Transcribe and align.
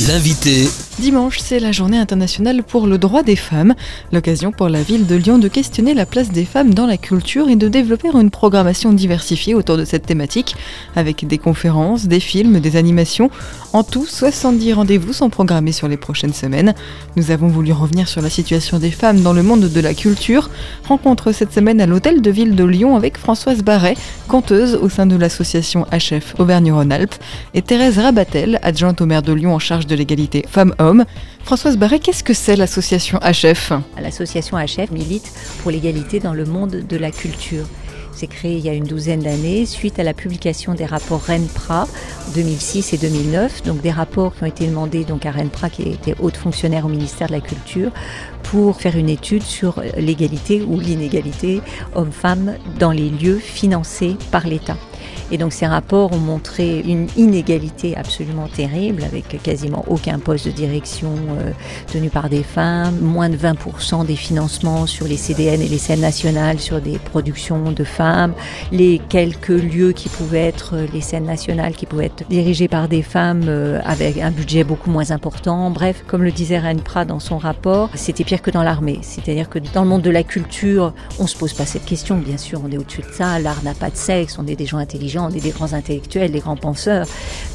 L'invité. 0.00 0.66
Dimanche, 0.98 1.38
c'est 1.38 1.60
la 1.60 1.70
journée 1.70 1.98
internationale 1.98 2.64
pour 2.64 2.88
le 2.88 2.98
droit 2.98 3.22
des 3.22 3.36
femmes, 3.36 3.74
l'occasion 4.12 4.50
pour 4.50 4.68
la 4.68 4.82
ville 4.82 5.06
de 5.06 5.14
Lyon 5.14 5.38
de 5.38 5.46
questionner 5.46 5.94
la 5.94 6.04
place 6.04 6.32
des 6.32 6.44
femmes 6.44 6.74
dans 6.74 6.86
la 6.86 6.96
culture 6.96 7.48
et 7.48 7.54
de 7.54 7.68
développer 7.68 8.08
une 8.12 8.30
programmation 8.30 8.92
diversifiée 8.92 9.54
autour 9.54 9.76
de 9.76 9.84
cette 9.84 10.04
thématique, 10.04 10.56
avec 10.96 11.28
des 11.28 11.38
conférences, 11.38 12.06
des 12.06 12.18
films, 12.18 12.58
des 12.58 12.74
animations. 12.74 13.30
En 13.72 13.84
tout, 13.84 14.04
70 14.04 14.72
rendez-vous 14.72 15.12
sont 15.12 15.30
programmés 15.30 15.70
sur 15.70 15.86
les 15.86 15.96
prochaines 15.96 16.32
semaines. 16.32 16.74
Nous 17.14 17.30
avons 17.30 17.46
voulu 17.46 17.70
revenir 17.70 18.08
sur 18.08 18.20
la 18.20 18.30
situation 18.30 18.80
des 18.80 18.90
femmes 18.90 19.20
dans 19.20 19.32
le 19.32 19.44
monde 19.44 19.68
de 19.68 19.80
la 19.80 19.94
culture. 19.94 20.50
Rencontre 20.88 21.30
cette 21.30 21.52
semaine 21.52 21.80
à 21.80 21.86
l'hôtel 21.86 22.20
de 22.20 22.30
ville 22.32 22.56
de 22.56 22.64
Lyon 22.64 22.96
avec 22.96 23.16
Françoise 23.16 23.62
Barret, 23.62 23.96
conteuse 24.26 24.74
au 24.74 24.88
sein 24.88 25.06
de 25.06 25.14
l'association 25.14 25.86
HF 25.92 26.34
Auvergne-Rhône-Alpes, 26.40 27.14
et 27.54 27.62
Thérèse 27.62 27.98
Rabatel, 27.98 28.58
adjointe 28.62 29.00
au 29.00 29.06
maire 29.06 29.22
de 29.22 29.32
Lyon 29.32 29.54
en 29.54 29.60
charge 29.60 29.83
de 29.86 29.94
l'égalité 29.94 30.44
femmes-hommes. 30.48 31.04
Françoise 31.44 31.76
Barret, 31.76 31.98
qu'est-ce 31.98 32.24
que 32.24 32.34
c'est 32.34 32.56
l'association 32.56 33.18
HF 33.18 33.72
L'association 34.00 34.56
HF 34.58 34.90
milite 34.90 35.32
pour 35.62 35.70
l'égalité 35.70 36.20
dans 36.20 36.34
le 36.34 36.44
monde 36.44 36.84
de 36.88 36.96
la 36.96 37.10
culture. 37.10 37.66
C'est 38.14 38.28
créé 38.28 38.58
il 38.58 38.64
y 38.64 38.68
a 38.68 38.72
une 38.72 38.84
douzaine 38.84 39.20
d'années 39.20 39.66
suite 39.66 39.98
à 39.98 40.04
la 40.04 40.14
publication 40.14 40.74
des 40.74 40.86
rapports 40.86 41.24
RENPRA 41.26 41.88
2006 42.34 42.92
et 42.92 42.98
2009, 42.98 43.64
donc 43.64 43.80
des 43.80 43.90
rapports 43.90 44.34
qui 44.36 44.44
ont 44.44 44.46
été 44.46 44.66
demandés 44.66 45.04
donc 45.04 45.26
à 45.26 45.32
RENPRA 45.32 45.68
qui 45.68 45.82
était 45.82 46.14
haute 46.20 46.36
fonctionnaire 46.36 46.86
au 46.86 46.88
ministère 46.88 47.26
de 47.26 47.32
la 47.32 47.40
Culture 47.40 47.90
pour 48.44 48.80
faire 48.80 48.96
une 48.96 49.08
étude 49.08 49.42
sur 49.42 49.82
l'égalité 49.96 50.62
ou 50.62 50.78
l'inégalité 50.78 51.60
homme-femme 51.94 52.54
dans 52.78 52.92
les 52.92 53.10
lieux 53.10 53.38
financés 53.38 54.16
par 54.30 54.46
l'État. 54.46 54.76
Et 55.30 55.38
donc 55.38 55.52
ces 55.52 55.66
rapports 55.66 56.12
ont 56.12 56.18
montré 56.18 56.80
une 56.80 57.08
inégalité 57.16 57.96
absolument 57.96 58.48
terrible, 58.48 59.04
avec 59.04 59.42
quasiment 59.42 59.84
aucun 59.88 60.18
poste 60.18 60.46
de 60.46 60.52
direction 60.52 61.12
euh, 61.38 61.50
tenu 61.90 62.10
par 62.10 62.28
des 62.28 62.42
femmes, 62.42 62.98
moins 63.00 63.28
de 63.28 63.36
20% 63.36 64.04
des 64.06 64.16
financements 64.16 64.86
sur 64.86 65.06
les 65.06 65.16
CDN 65.16 65.60
et 65.60 65.68
les 65.68 65.78
scènes 65.78 66.00
nationales 66.00 66.60
sur 66.60 66.80
des 66.80 66.98
productions 66.98 67.72
de 67.72 67.84
femmes, 67.84 68.34
les 68.70 69.00
quelques 69.08 69.48
lieux 69.48 69.92
qui 69.92 70.08
pouvaient 70.08 70.46
être 70.46 70.76
les 70.92 71.00
scènes 71.00 71.24
nationales 71.24 71.74
qui 71.74 71.86
pouvaient 71.86 72.06
être 72.06 72.28
dirigées 72.28 72.68
par 72.68 72.88
des 72.88 73.02
femmes 73.02 73.44
euh, 73.48 73.80
avec 73.84 74.18
un 74.18 74.30
budget 74.30 74.64
beaucoup 74.64 74.90
moins 74.90 75.10
important. 75.10 75.70
Bref, 75.70 76.04
comme 76.06 76.22
le 76.22 76.32
disait 76.32 76.58
Renpra 76.58 77.04
dans 77.04 77.20
son 77.20 77.38
rapport, 77.38 77.90
c'était 77.94 78.24
pire 78.24 78.42
que 78.42 78.50
dans 78.50 78.62
l'armée. 78.62 78.98
C'est-à-dire 79.02 79.48
que 79.48 79.58
dans 79.58 79.82
le 79.82 79.88
monde 79.88 80.02
de 80.02 80.10
la 80.10 80.22
culture, 80.22 80.92
on 81.18 81.26
se 81.26 81.36
pose 81.36 81.54
pas 81.54 81.66
cette 81.66 81.84
question. 81.84 82.18
Bien 82.18 82.36
sûr, 82.36 82.60
on 82.64 82.70
est 82.70 82.76
au-dessus 82.78 83.02
de 83.02 83.12
ça. 83.12 83.38
L'art 83.38 83.62
n'a 83.64 83.74
pas 83.74 83.90
de 83.90 83.96
sexe. 83.96 84.38
On 84.38 84.46
est 84.46 84.56
des 84.56 84.66
gens 84.66 84.78
intelligents 84.78 85.13
on 85.22 85.30
est 85.30 85.40
des 85.40 85.50
grands 85.50 85.72
intellectuels, 85.72 86.32
des 86.32 86.40
grands 86.40 86.56
penseurs. 86.56 87.06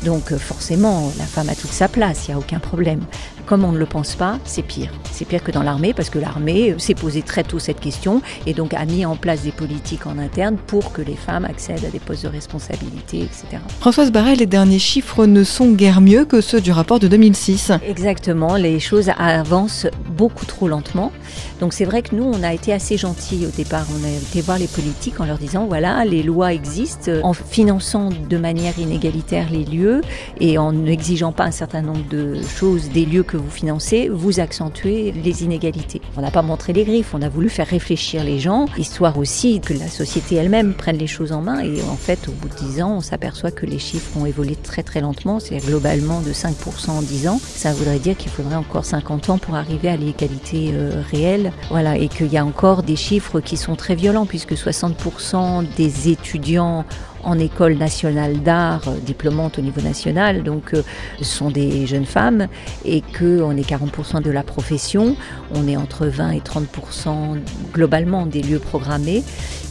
Donc 0.05 0.31
euh, 0.31 0.37
forcément, 0.37 1.11
la 1.17 1.25
femme 1.25 1.49
a 1.49 1.55
toute 1.55 1.71
sa 1.71 1.87
place, 1.87 2.27
il 2.27 2.31
n'y 2.31 2.35
a 2.35 2.39
aucun 2.39 2.59
problème. 2.59 3.01
Comme 3.45 3.63
on 3.63 3.71
ne 3.71 3.79
le 3.79 3.87
pense 3.87 4.13
pas, 4.13 4.37
c'est 4.45 4.61
pire. 4.61 4.91
C'est 5.11 5.25
pire 5.25 5.43
que 5.43 5.51
dans 5.51 5.63
l'armée 5.63 5.93
parce 5.93 6.11
que 6.11 6.19
l'armée 6.19 6.75
s'est 6.77 6.93
posé 6.93 7.23
très 7.23 7.43
tôt 7.43 7.57
cette 7.57 7.79
question 7.79 8.21
et 8.45 8.53
donc 8.53 8.75
a 8.75 8.85
mis 8.85 9.05
en 9.07 9.15
place 9.15 9.41
des 9.41 9.51
politiques 9.51 10.05
en 10.05 10.19
interne 10.19 10.57
pour 10.67 10.93
que 10.93 11.01
les 11.01 11.15
femmes 11.15 11.45
accèdent 11.45 11.85
à 11.85 11.89
des 11.89 11.99
postes 11.99 12.23
de 12.23 12.27
responsabilité, 12.27 13.21
etc. 13.21 13.57
Françoise 13.79 14.11
Barret, 14.11 14.35
les 14.35 14.45
derniers 14.45 14.77
chiffres 14.77 15.25
ne 15.25 15.43
sont 15.43 15.71
guère 15.71 15.99
mieux 15.99 16.25
que 16.25 16.41
ceux 16.41 16.61
du 16.61 16.71
rapport 16.71 16.99
de 16.99 17.07
2006. 17.07 17.71
Exactement, 17.87 18.55
les 18.55 18.79
choses 18.79 19.09
avancent 19.17 19.87
beaucoup 20.15 20.45
trop 20.45 20.67
lentement. 20.67 21.11
Donc 21.59 21.73
c'est 21.73 21.85
vrai 21.85 22.03
que 22.03 22.15
nous, 22.15 22.23
on 22.23 22.43
a 22.43 22.53
été 22.53 22.71
assez 22.71 22.97
gentils 22.97 23.45
au 23.47 23.51
départ. 23.51 23.85
On 23.99 24.05
a 24.05 24.09
été 24.09 24.41
voir 24.41 24.59
les 24.59 24.67
politiques 24.67 25.19
en 25.19 25.25
leur 25.25 25.37
disant, 25.37 25.65
voilà, 25.65 26.05
les 26.05 26.23
lois 26.23 26.53
existent, 26.53 27.11
en 27.23 27.33
finançant 27.49 28.09
de 28.09 28.37
manière 28.37 28.77
inégalitaire 28.77 29.49
les 29.49 29.65
lieux 29.65 30.01
et 30.39 30.57
en 30.57 30.71
n'exigeant 30.71 31.31
pas 31.31 31.45
un 31.45 31.51
certain 31.51 31.81
nombre 31.81 32.07
de 32.09 32.41
choses 32.43 32.89
des 32.89 33.05
lieux 33.05 33.23
que 33.23 33.37
vous 33.37 33.49
financez, 33.49 34.09
vous 34.09 34.39
accentuez 34.39 35.11
les 35.11 35.43
inégalités. 35.43 36.01
On 36.15 36.21
n'a 36.21 36.31
pas 36.31 36.41
montré 36.41 36.73
les 36.73 36.83
griffes, 36.83 37.13
on 37.13 37.21
a 37.21 37.29
voulu 37.29 37.49
faire 37.49 37.67
réfléchir 37.67 38.23
les 38.23 38.39
gens, 38.39 38.67
histoire 38.77 39.17
aussi 39.17 39.59
que 39.59 39.73
la 39.73 39.87
société 39.87 40.35
elle-même 40.35 40.73
prenne 40.73 40.97
les 40.97 41.07
choses 41.07 41.31
en 41.31 41.41
main. 41.41 41.59
Et 41.61 41.81
en 41.81 41.95
fait, 41.95 42.27
au 42.27 42.31
bout 42.31 42.49
de 42.49 42.55
10 42.55 42.81
ans, 42.81 42.97
on 42.97 43.01
s'aperçoit 43.01 43.51
que 43.51 43.65
les 43.65 43.79
chiffres 43.79 44.17
ont 44.17 44.25
évolué 44.25 44.55
très 44.55 44.83
très 44.83 45.01
lentement, 45.01 45.39
c'est 45.39 45.57
globalement 45.57 46.21
de 46.21 46.31
5% 46.31 46.89
en 46.91 47.01
10 47.01 47.27
ans. 47.27 47.39
Ça 47.43 47.73
voudrait 47.73 47.99
dire 47.99 48.15
qu'il 48.15 48.31
faudrait 48.31 48.55
encore 48.55 48.85
50 48.85 49.29
ans 49.29 49.37
pour 49.37 49.55
arriver 49.55 49.89
à 49.89 49.97
l'égalité 49.97 50.71
euh, 50.73 51.01
réelle. 51.11 51.51
Voilà, 51.69 51.97
et 51.97 52.07
qu'il 52.07 52.31
y 52.31 52.37
a 52.37 52.45
encore 52.45 52.83
des 52.83 52.95
chiffres 52.95 53.39
qui 53.39 53.57
sont 53.57 53.75
très 53.75 53.95
violents, 53.95 54.25
puisque 54.25 54.53
60% 54.53 55.65
des 55.75 56.09
étudiants 56.09 56.85
en 57.23 57.37
école 57.39 57.75
nationale 57.75 58.41
d'art, 58.41 58.87
euh, 58.87 58.97
diplômante 59.05 59.59
au 59.59 59.61
niveau 59.61 59.81
national, 59.81 60.43
donc 60.43 60.73
euh, 60.73 60.83
ce 61.19 61.25
sont 61.25 61.51
des 61.51 61.85
jeunes 61.85 62.05
femmes, 62.05 62.47
et 62.85 63.01
qu'on 63.01 63.55
est 63.57 63.69
40% 63.69 64.21
de 64.21 64.31
la 64.31 64.43
profession, 64.43 65.15
on 65.53 65.67
est 65.67 65.77
entre 65.77 66.07
20 66.07 66.31
et 66.31 66.39
30% 66.39 67.39
globalement 67.73 68.25
des 68.25 68.41
lieux 68.41 68.59
programmés 68.59 69.23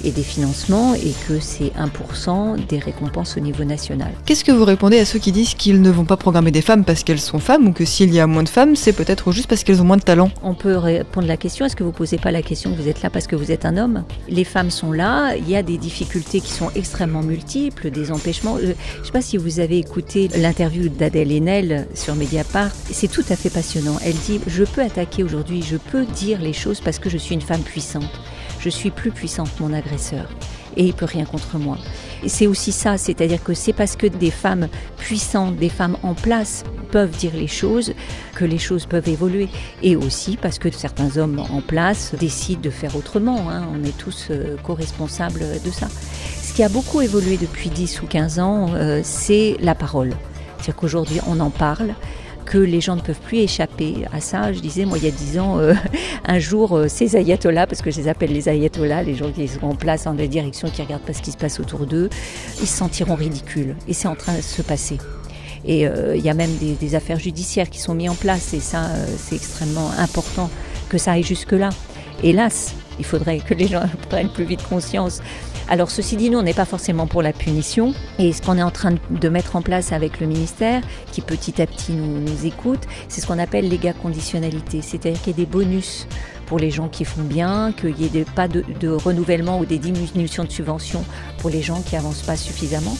et 0.04 0.10
des 0.10 0.22
financements, 0.22 0.94
et 0.94 1.12
que 1.26 1.40
c'est 1.40 1.72
1% 1.76 2.66
des 2.66 2.78
récompenses 2.78 3.36
au 3.36 3.40
niveau 3.40 3.64
national. 3.64 4.12
Qu'est-ce 4.26 4.44
que 4.44 4.52
vous 4.52 4.64
répondez 4.64 4.98
à 4.98 5.04
ceux 5.04 5.18
qui 5.18 5.32
disent 5.32 5.54
qu'ils 5.54 5.82
ne 5.82 5.90
vont 5.90 6.04
pas 6.04 6.16
programmer 6.16 6.50
des 6.50 6.62
femmes 6.62 6.84
parce 6.84 7.02
qu'elles 7.02 7.20
sont 7.20 7.38
femmes, 7.38 7.68
ou 7.68 7.72
que 7.72 7.84
s'il 7.84 8.12
y 8.12 8.20
a 8.20 8.26
moins 8.26 8.42
de 8.44 8.48
femmes, 8.48 8.76
c'est 8.76 8.92
peut-être 8.92 9.32
juste 9.32 9.48
parce 9.48 9.64
qu'elles 9.64 9.80
ont 9.80 9.86
moins 9.86 9.96
de 9.96 10.02
talent? 10.02 10.30
On 10.42 10.54
peut 10.54 10.76
répondre 10.76 11.26
à 11.26 11.28
la 11.28 11.36
question, 11.36 11.66
est-ce 11.66 11.76
que 11.76 11.84
vous 11.84 11.92
posez 11.92 12.18
pas 12.18 12.30
la 12.30 12.42
question 12.42 12.70
que 12.70 12.80
vous 12.80 12.88
êtes 12.88 13.02
là 13.02 13.10
parce 13.10 13.26
que 13.26 13.36
vous 13.36 13.50
êtes 13.50 13.64
un 13.64 13.76
homme? 13.76 14.04
Les 14.28 14.44
femmes 14.44 14.70
sont 14.70 14.92
là, 14.92 15.34
il 15.36 15.48
y 15.48 15.56
a 15.56 15.62
des 15.62 15.78
difficultés 15.78 16.40
qui 16.40 16.52
sont 16.52 16.70
extrêmement 16.74 17.22
multiples 17.22 17.37
des 17.84 18.12
empêchements. 18.12 18.56
Euh, 18.56 18.74
je 18.94 19.00
ne 19.00 19.04
sais 19.04 19.12
pas 19.12 19.22
si 19.22 19.36
vous 19.36 19.60
avez 19.60 19.78
écouté 19.78 20.28
l'interview 20.36 20.88
d'Adèle 20.88 21.32
Haenel 21.32 21.86
sur 21.94 22.14
Mediapart. 22.14 22.70
C'est 22.90 23.10
tout 23.10 23.24
à 23.28 23.36
fait 23.36 23.50
passionnant. 23.50 23.98
Elle 24.04 24.16
dit 24.16 24.40
Je 24.46 24.64
peux 24.64 24.82
attaquer 24.82 25.22
aujourd'hui, 25.22 25.62
je 25.62 25.76
peux 25.76 26.04
dire 26.04 26.40
les 26.40 26.52
choses 26.52 26.80
parce 26.80 26.98
que 26.98 27.10
je 27.10 27.18
suis 27.18 27.34
une 27.34 27.40
femme 27.40 27.62
puissante. 27.62 28.20
Je 28.60 28.68
suis 28.68 28.90
plus 28.90 29.10
puissante 29.10 29.50
que 29.56 29.62
mon 29.62 29.72
agresseur 29.72 30.28
et 30.76 30.84
il 30.84 30.94
peut 30.94 31.06
rien 31.06 31.24
contre 31.24 31.58
moi. 31.58 31.76
C'est 32.26 32.46
aussi 32.46 32.72
ça, 32.72 32.96
c'est-à-dire 32.96 33.42
que 33.42 33.52
c'est 33.54 33.72
parce 33.72 33.96
que 33.96 34.06
des 34.06 34.30
femmes 34.30 34.68
puissantes, 34.96 35.56
des 35.56 35.68
femmes 35.68 35.96
en 36.02 36.14
place 36.14 36.64
peuvent 36.90 37.16
dire 37.16 37.32
les 37.34 37.46
choses 37.46 37.92
que 38.34 38.44
les 38.44 38.58
choses 38.58 38.86
peuvent 38.86 39.08
évoluer. 39.08 39.48
Et 39.82 39.96
aussi 39.96 40.36
parce 40.40 40.58
que 40.58 40.70
certains 40.70 41.16
hommes 41.16 41.40
en 41.50 41.60
place 41.60 42.14
décident 42.18 42.60
de 42.60 42.70
faire 42.70 42.96
autrement. 42.96 43.50
Hein. 43.50 43.68
On 43.72 43.84
est 43.84 43.96
tous 43.96 44.28
euh, 44.30 44.56
co-responsables 44.62 45.44
de 45.64 45.70
ça. 45.70 45.88
Qui 46.58 46.64
a 46.64 46.68
beaucoup 46.68 47.00
évolué 47.00 47.36
depuis 47.36 47.70
10 47.70 48.02
ou 48.02 48.06
15 48.08 48.40
ans, 48.40 48.70
euh, 48.74 49.00
c'est 49.04 49.56
la 49.60 49.76
parole. 49.76 50.10
C'est-à-dire 50.56 50.74
qu'aujourd'hui, 50.74 51.20
on 51.28 51.38
en 51.38 51.50
parle 51.50 51.94
que 52.46 52.58
les 52.58 52.80
gens 52.80 52.96
ne 52.96 53.00
peuvent 53.00 53.20
plus 53.20 53.38
échapper 53.38 54.06
à 54.12 54.20
ça. 54.20 54.52
Je 54.52 54.58
disais, 54.58 54.84
moi, 54.84 54.98
il 54.98 55.04
y 55.04 55.06
a 55.06 55.12
dix 55.12 55.38
ans, 55.38 55.60
euh, 55.60 55.74
un 56.26 56.40
jour, 56.40 56.76
euh, 56.76 56.88
ces 56.88 57.14
ayatollahs, 57.14 57.68
parce 57.68 57.80
que 57.80 57.92
je 57.92 57.98
les 57.98 58.08
appelle 58.08 58.32
les 58.32 58.48
ayatollahs, 58.48 59.04
les 59.04 59.14
gens 59.14 59.30
qui 59.30 59.46
sont 59.46 59.66
en 59.66 59.76
place 59.76 60.08
en 60.08 60.14
la 60.14 60.26
direction, 60.26 60.68
qui 60.68 60.82
regardent 60.82 61.04
pas 61.04 61.12
ce 61.12 61.22
qui 61.22 61.30
se 61.30 61.36
passe 61.36 61.60
autour 61.60 61.86
d'eux, 61.86 62.10
ils 62.60 62.66
se 62.66 62.76
sentiront 62.76 63.14
ridicules. 63.14 63.76
Et 63.86 63.92
c'est 63.92 64.08
en 64.08 64.16
train 64.16 64.34
de 64.34 64.42
se 64.42 64.62
passer. 64.62 64.98
Et 65.64 65.82
il 65.82 66.20
y 66.24 66.28
a 66.28 66.34
même 66.34 66.56
des, 66.56 66.72
des, 66.72 66.94
affaires 66.96 67.20
judiciaires 67.20 67.70
qui 67.70 67.78
sont 67.78 67.94
mises 67.94 68.10
en 68.10 68.14
place, 68.16 68.52
et 68.52 68.60
ça, 68.60 68.82
c'est 69.16 69.36
extrêmement 69.36 69.92
important 69.96 70.50
que 70.88 70.98
ça 70.98 71.12
aille 71.12 71.22
jusque-là. 71.22 71.70
Hélas, 72.24 72.74
il 72.98 73.04
faudrait 73.04 73.38
que 73.38 73.54
les 73.54 73.68
gens 73.68 73.82
prennent 74.08 74.30
plus 74.30 74.44
vite 74.44 74.62
conscience 74.68 75.20
alors 75.70 75.90
ceci 75.90 76.16
dit, 76.16 76.30
nous, 76.30 76.38
on 76.38 76.42
n'est 76.42 76.54
pas 76.54 76.64
forcément 76.64 77.06
pour 77.06 77.20
la 77.20 77.34
punition. 77.34 77.92
Et 78.18 78.32
ce 78.32 78.40
qu'on 78.40 78.56
est 78.56 78.62
en 78.62 78.70
train 78.70 78.94
de 79.10 79.28
mettre 79.28 79.54
en 79.54 79.62
place 79.62 79.92
avec 79.92 80.18
le 80.18 80.26
ministère, 80.26 80.82
qui 81.12 81.20
petit 81.20 81.60
à 81.60 81.66
petit 81.66 81.92
nous, 81.92 82.20
nous 82.20 82.46
écoute, 82.46 82.80
c'est 83.08 83.20
ce 83.20 83.26
qu'on 83.26 83.38
appelle 83.38 83.68
l'éga 83.68 83.92
conditionnalité. 83.92 84.80
C'est-à-dire 84.80 85.20
qu'il 85.20 85.32
y 85.32 85.42
a 85.42 85.44
des 85.44 85.50
bonus 85.50 86.06
pour 86.48 86.58
les 86.58 86.70
gens 86.70 86.88
qui 86.88 87.04
font 87.04 87.22
bien, 87.22 87.72
qu'il 87.72 87.94
n'y 87.94 88.06
ait 88.18 88.24
pas 88.24 88.48
de, 88.48 88.64
renouvellement 88.88 89.60
ou 89.60 89.66
des 89.66 89.78
diminutions 89.78 90.44
de 90.44 90.50
subventions 90.50 91.04
pour 91.38 91.50
les 91.50 91.60
gens 91.60 91.82
qui 91.82 91.94
avancent 91.94 92.22
pas 92.22 92.36
suffisamment. 92.36 92.96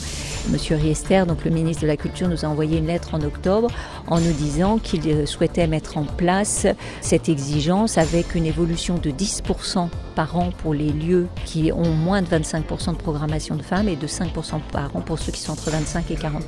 Monsieur 0.51 0.77
Riester, 0.77 1.25
donc 1.27 1.45
le 1.45 1.51
ministre 1.51 1.83
de 1.83 1.87
la 1.87 1.97
Culture, 1.97 2.29
nous 2.29 2.45
a 2.45 2.49
envoyé 2.49 2.79
une 2.79 2.87
lettre 2.87 3.15
en 3.15 3.21
octobre 3.23 3.71
en 4.07 4.21
nous 4.21 4.33
disant 4.33 4.79
qu'il 4.79 5.07
euh, 5.09 5.27
souhaitait 5.27 5.67
mettre 5.67 5.99
en 5.99 6.05
place 6.05 6.67
cette 7.01 7.29
exigence 7.29 7.99
avec 7.99 8.35
une 8.35 8.47
évolution 8.47 8.97
de 8.97 9.11
10% 9.11 9.89
par 10.15 10.37
an 10.37 10.51
pour 10.63 10.75
les 10.75 10.91
lieux 10.91 11.29
qui 11.45 11.71
ont 11.71 11.91
moins 11.91 12.23
de 12.23 12.27
25% 12.27 12.93
de 12.93 12.97
programmation 12.97 13.57
de 13.57 13.63
femmes 13.63 13.89
et 13.89 13.97
de 13.97 14.07
5% 14.07 14.61
par 14.73 14.97
an 14.97 15.01
pour 15.01 15.19
ceux 15.19 15.33
qui 15.33 15.41
sont 15.41 15.53
entre 15.53 15.71
25 15.71 16.11
et 16.11 16.15
40%. 16.15 16.41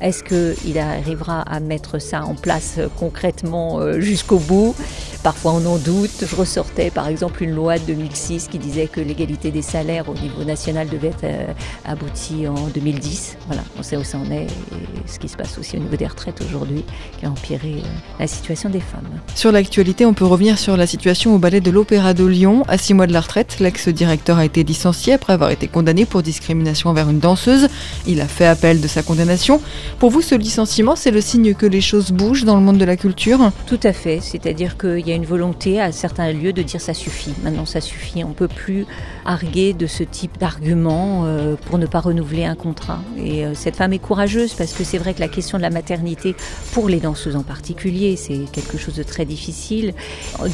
Est-ce 0.00 0.24
qu'il 0.24 0.78
arrivera 0.78 1.42
à 1.42 1.60
mettre 1.60 1.98
ça 1.98 2.24
en 2.24 2.34
place 2.34 2.76
euh, 2.78 2.88
concrètement 2.98 3.78
euh, 3.78 4.00
jusqu'au 4.00 4.38
bout? 4.38 4.74
Parfois 5.22 5.52
on 5.52 5.66
en 5.66 5.76
doute. 5.76 6.24
Je 6.34 6.40
ressortais 6.40 6.90
par 6.90 7.06
exemple 7.06 7.44
une 7.44 7.52
loi 7.52 7.78
de 7.78 7.84
2006 7.84 8.48
qui 8.48 8.58
disait 8.58 8.88
que 8.88 9.00
l'égalité 9.00 9.52
des 9.52 9.62
salaires 9.62 10.08
au 10.08 10.14
niveau 10.14 10.42
national 10.42 10.88
devait 10.88 11.08
être 11.08 11.54
aboutie 11.84 12.48
en 12.48 12.54
2010. 12.74 13.04
retraite. 13.14 13.38
Voilà, 13.46 13.62
on 13.78 13.82
sait 13.82 13.96
où 13.96 14.02
ça 14.02 14.18
en 14.18 14.30
est 14.32 14.44
et 14.46 15.06
ce 15.06 15.18
qui 15.18 15.28
se 15.28 15.36
passe 15.36 15.58
aussi 15.58 15.76
au 15.76 15.80
niveau 15.80 15.96
des 15.96 16.06
retraites 16.06 16.40
aujourd'hui 16.40 16.84
qui 17.18 17.26
a 17.26 17.30
empiré 17.30 17.74
euh, 17.76 17.88
la 18.18 18.26
situation 18.26 18.68
des 18.68 18.80
femmes. 18.80 19.06
Sur 19.34 19.52
l'actualité, 19.52 20.06
on 20.06 20.14
peut 20.14 20.24
revenir 20.24 20.58
sur 20.58 20.76
la 20.76 20.86
situation 20.86 21.34
au 21.34 21.38
ballet 21.38 21.60
de 21.60 21.70
l'Opéra 21.70 22.14
de 22.14 22.24
Lyon. 22.24 22.64
À 22.66 22.78
six 22.78 22.94
mois 22.94 23.06
de 23.06 23.12
la 23.12 23.20
retraite, 23.20 23.60
l'ex-directeur 23.60 24.38
a 24.38 24.44
été 24.44 24.64
licencié 24.64 25.12
après 25.12 25.34
avoir 25.34 25.50
été 25.50 25.68
condamné 25.68 26.04
pour 26.04 26.22
discrimination 26.22 26.90
envers 26.90 27.08
une 27.10 27.20
danseuse. 27.20 27.68
Il 28.06 28.20
a 28.20 28.26
fait 28.26 28.46
appel 28.46 28.80
de 28.80 28.88
sa 28.88 29.02
condamnation. 29.02 29.60
Pour 29.98 30.10
vous, 30.10 30.22
ce 30.22 30.34
licenciement, 30.34 30.96
c'est 30.96 31.10
le 31.10 31.20
signe 31.20 31.54
que 31.54 31.66
les 31.66 31.80
choses 31.80 32.10
bougent 32.10 32.44
dans 32.44 32.56
le 32.56 32.62
monde 32.62 32.78
de 32.78 32.84
la 32.84 32.96
culture? 32.96 33.52
Tout 33.66 33.80
à 33.82 33.92
fait, 33.92 34.20
c'est-à-dire 34.20 34.76
qu'il 34.76 35.06
y 35.06 35.12
a 35.12 35.14
une 35.14 35.26
volonté 35.26 35.80
à 35.80 35.92
certains 35.92 36.23
lieux 36.32 36.52
de 36.52 36.62
dire 36.62 36.80
ça 36.80 36.94
suffit. 36.94 37.32
Maintenant, 37.42 37.66
ça 37.66 37.80
suffit. 37.80 38.24
On 38.24 38.32
peut 38.32 38.48
plus 38.48 38.86
arguer 39.24 39.72
de 39.72 39.86
ce 39.86 40.02
type 40.02 40.38
d'argument 40.38 41.22
euh, 41.24 41.56
pour 41.66 41.78
ne 41.78 41.86
pas 41.86 42.00
renouveler 42.00 42.44
un 42.44 42.54
contrat. 42.54 43.00
Et 43.16 43.44
euh, 43.44 43.54
cette 43.54 43.76
femme 43.76 43.92
est 43.92 43.98
courageuse 43.98 44.54
parce 44.54 44.72
que 44.72 44.84
c'est 44.84 44.98
vrai 44.98 45.14
que 45.14 45.20
la 45.20 45.28
question 45.28 45.58
de 45.58 45.62
la 45.62 45.70
maternité, 45.70 46.34
pour 46.72 46.88
les 46.88 47.00
danseuses 47.00 47.36
en 47.36 47.42
particulier, 47.42 48.16
c'est 48.16 48.40
quelque 48.52 48.78
chose 48.78 48.96
de 48.96 49.02
très 49.02 49.24
difficile. 49.24 49.94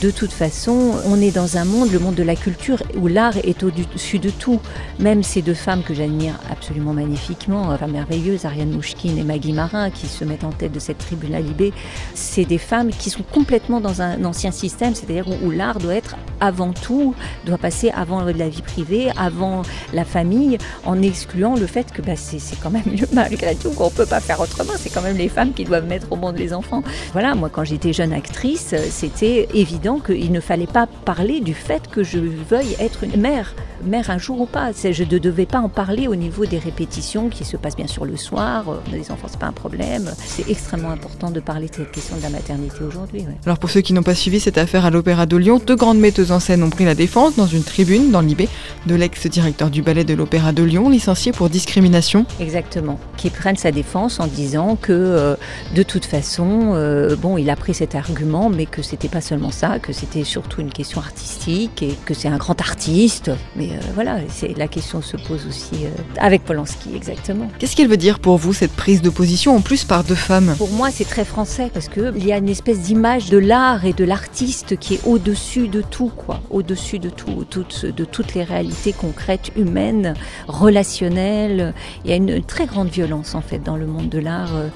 De 0.00 0.10
toute 0.10 0.32
façon, 0.32 0.92
on 1.06 1.20
est 1.20 1.34
dans 1.34 1.56
un 1.56 1.64
monde, 1.64 1.90
le 1.90 1.98
monde 1.98 2.14
de 2.14 2.22
la 2.22 2.36
culture, 2.36 2.82
où 2.96 3.08
l'art 3.08 3.36
est 3.38 3.62
au-dessus 3.62 4.18
de 4.18 4.30
tout. 4.30 4.60
Même 4.98 5.22
ces 5.22 5.42
deux 5.42 5.54
femmes 5.54 5.82
que 5.82 5.94
j'admire 5.94 6.38
absolument 6.50 6.92
magnifiquement, 6.92 7.68
enfin 7.70 7.86
merveilleuses, 7.86 8.44
Ariane 8.44 8.70
Mouchkine 8.70 9.18
et 9.18 9.24
Maggie 9.24 9.52
Marin, 9.52 9.90
qui 9.90 10.06
se 10.06 10.24
mettent 10.24 10.44
en 10.44 10.52
tête 10.52 10.72
de 10.72 10.80
cette 10.80 10.98
tribune 10.98 11.30
Libé, 11.38 11.72
c'est 12.14 12.44
des 12.44 12.58
femmes 12.58 12.90
qui 12.90 13.10
sont 13.10 13.22
complètement 13.22 13.80
dans 13.80 14.02
un 14.02 14.24
ancien 14.24 14.50
système, 14.50 14.94
c'est-à-dire 14.94 15.26
où 15.42 15.50
l'art 15.60 15.78
doit 15.78 15.94
être 15.94 16.16
avant 16.40 16.72
tout, 16.72 17.14
doit 17.44 17.58
passer 17.58 17.90
avant 17.90 18.22
la 18.22 18.48
vie 18.48 18.62
privée, 18.62 19.10
avant 19.18 19.60
la 19.92 20.06
famille, 20.06 20.56
en 20.86 21.02
excluant 21.02 21.54
le 21.54 21.66
fait 21.66 21.92
que 21.92 22.00
bah, 22.00 22.16
c'est 22.16 22.40
quand 22.62 22.70
même 22.70 22.86
mieux 22.86 23.06
malgré 23.12 23.54
tout 23.54 23.70
qu'on 23.70 23.90
peut 23.90 24.06
pas 24.06 24.20
faire 24.20 24.40
autrement. 24.40 24.72
C'est 24.76 24.88
quand 24.88 25.02
même 25.02 25.18
les 25.18 25.28
femmes 25.28 25.52
qui 25.52 25.64
doivent 25.64 25.86
mettre 25.86 26.10
au 26.10 26.16
monde 26.16 26.38
les 26.38 26.54
enfants. 26.54 26.82
Voilà, 27.12 27.34
moi 27.34 27.50
quand 27.52 27.64
j'étais 27.64 27.92
jeune 27.92 28.14
actrice, 28.14 28.74
c'était 28.90 29.48
évident 29.52 29.98
qu'il 29.98 30.32
ne 30.32 30.40
fallait 30.40 30.66
pas 30.66 30.86
parler 30.86 31.40
du 31.40 31.52
fait 31.52 31.88
que 31.88 32.02
je 32.02 32.18
veuille 32.18 32.74
être 32.78 33.04
une 33.04 33.20
mère, 33.20 33.54
mère 33.84 34.08
un 34.08 34.18
jour 34.18 34.40
ou 34.40 34.46
pas. 34.46 34.70
Je 34.72 35.02
ne 35.02 35.18
devais 35.18 35.46
pas 35.46 35.60
en 35.60 35.68
parler 35.68 36.08
au 36.08 36.16
niveau 36.16 36.46
des 36.46 36.58
répétitions 36.58 37.28
qui 37.28 37.44
se 37.44 37.58
passent 37.58 37.76
bien 37.76 37.86
sûr 37.86 38.06
le 38.06 38.16
soir. 38.16 38.64
A 38.70 38.90
des 38.90 39.10
enfants, 39.10 39.28
c'est 39.28 39.38
pas 39.38 39.46
un 39.46 39.52
problème. 39.52 40.10
C'est 40.16 40.48
extrêmement 40.48 40.90
important 40.90 41.30
de 41.30 41.40
parler 41.40 41.68
de 41.68 41.74
cette 41.74 41.92
question 41.92 42.16
de 42.16 42.22
la 42.22 42.30
maternité 42.30 42.82
aujourd'hui. 42.82 43.26
Alors 43.44 43.58
pour 43.58 43.68
ceux 43.68 43.82
qui 43.82 43.92
n'ont 43.92 44.02
pas 44.02 44.14
suivi 44.14 44.40
cette 44.40 44.56
affaire 44.56 44.86
à 44.86 44.90
l'Opéra 44.90 45.26
de 45.26 45.36
Lyon, 45.36 45.49
deux 45.58 45.74
grandes 45.74 45.98
metteuses 45.98 46.30
en 46.30 46.38
scène 46.38 46.62
ont 46.62 46.70
pris 46.70 46.84
la 46.84 46.94
défense 46.94 47.34
dans 47.34 47.46
une 47.46 47.64
tribune 47.64 48.10
dans 48.10 48.20
l'IB 48.20 48.42
de 48.86 48.94
l'ex-directeur 48.94 49.70
du 49.70 49.82
ballet 49.82 50.04
de 50.04 50.14
l'Opéra 50.14 50.52
de 50.52 50.62
Lyon, 50.62 50.88
licencié 50.88 51.32
pour 51.32 51.50
discrimination. 51.50 52.24
Exactement, 52.38 53.00
qui 53.16 53.30
prenne 53.30 53.56
sa 53.56 53.72
défense 53.72 54.20
en 54.20 54.26
disant 54.26 54.76
que 54.80 54.92
euh, 54.92 55.34
de 55.74 55.82
toute 55.82 56.04
façon, 56.04 56.72
euh, 56.74 57.16
bon, 57.16 57.36
il 57.36 57.50
a 57.50 57.56
pris 57.56 57.74
cet 57.74 57.94
argument, 57.94 58.48
mais 58.48 58.66
que 58.66 58.82
c'était 58.82 59.08
pas 59.08 59.20
seulement 59.20 59.50
ça, 59.50 59.78
que 59.80 59.92
c'était 59.92 60.24
surtout 60.24 60.60
une 60.60 60.70
question 60.70 61.00
artistique 61.00 61.82
et 61.82 61.96
que 62.04 62.14
c'est 62.14 62.28
un 62.28 62.36
grand 62.36 62.60
artiste. 62.60 63.30
Mais 63.56 63.70
euh, 63.70 63.80
voilà, 63.94 64.18
c'est 64.28 64.56
la 64.56 64.68
question 64.68 65.02
se 65.02 65.16
pose 65.16 65.46
aussi 65.48 65.86
avec 66.18 66.44
Polanski, 66.44 66.90
exactement. 66.94 67.48
Qu'est-ce 67.58 67.74
qu'elle 67.74 67.88
veut 67.88 67.96
dire 67.96 68.20
pour 68.20 68.36
vous 68.36 68.52
cette 68.52 68.72
prise 68.72 69.02
de 69.02 69.10
position 69.10 69.56
en 69.56 69.60
plus 69.60 69.84
par 69.84 70.04
deux 70.04 70.14
femmes? 70.14 70.54
Pour 70.58 70.70
moi, 70.70 70.90
c'est 70.92 71.08
très 71.08 71.24
français 71.24 71.70
parce 71.72 71.88
que 71.88 72.12
il 72.16 72.26
y 72.26 72.32
a 72.32 72.36
une 72.36 72.48
espèce 72.48 72.80
d'image 72.80 73.30
de 73.30 73.38
l'art 73.38 73.84
et 73.84 73.92
de 73.92 74.04
l'artiste 74.04 74.78
qui 74.78 74.94
est 74.94 75.00
au-dessus 75.06 75.39
de 75.56 75.82
tout, 75.82 76.12
quoi, 76.16 76.40
au-dessus 76.50 76.98
de 76.98 77.10
tout, 77.10 77.44
de 77.44 78.04
toutes 78.04 78.34
les 78.34 78.44
réalités 78.44 78.92
concrètes, 78.92 79.50
humaines, 79.56 80.14
relationnelles. 80.46 81.74
Il 82.04 82.10
y 82.10 82.12
a 82.12 82.16
une 82.16 82.42
très 82.42 82.66
grande 82.66 82.88
violence 82.88 83.34
en 83.34 83.40
fait 83.40 83.58
dans 83.58 83.76
le 83.76 83.86
monde 83.86 84.08
de 84.08 84.18
l'art 84.18 84.54
euh, 84.54 84.68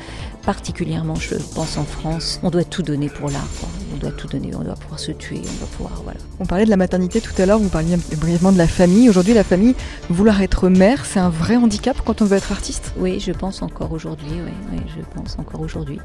particulièrement, 0.45 1.15
je 1.15 1.37
pense, 1.55 1.77
en 1.77 1.85
France. 1.85 2.41
On 2.43 2.51
doit 2.51 2.65
tout 2.65 2.83
donner 2.83 3.09
pour 3.09 3.31
l'art. 3.31 3.47
On 3.93 3.97
doit 3.97 4.11
tout 4.11 4.27
donner, 4.27 4.51
on 4.55 4.63
doit 4.63 4.75
pouvoir 4.75 4.99
se 4.99 5.13
tuer, 5.13 5.41
on 5.41 5.59
doit 5.59 5.69
pouvoir. 5.77 6.01
Voilà. 6.05 6.21
On 6.41 6.47
parlait 6.47 6.65
de 6.65 6.71
la 6.71 6.77
maternité 6.77 7.21
tout 7.21 7.33
à 7.39 7.47
l'heure, 7.47 7.59
vous 7.59 7.69
parliez 7.69 7.97
brièvement 8.17 8.53
de 8.53 8.59
la 8.59 8.67
famille. 8.67 9.09
Aujourd'hui, 9.09 9.35
la 9.35 9.45
famille, 9.45 9.75
vouloir 10.11 10.43
être 10.43 10.69
mère, 10.69 11.07
c'est 11.07 11.21
un 11.21 11.31
vrai 11.31 11.57
handicap 11.57 11.97
quand 12.05 12.23
on 12.23 12.25
veut 12.25 12.37
être 12.37 12.53
artiste? 12.53 12.93
Oui, 12.97 13.21
je 13.21 13.33
pense 13.33 13.63
encore 13.63 13.93
aujourd'hui. 13.93 14.27
Oui, 14.33 14.53
oui, 14.73 14.79
je 14.97 15.03
pense 15.15 15.39
encore 15.39 15.61
aujourd'hui 15.61 16.01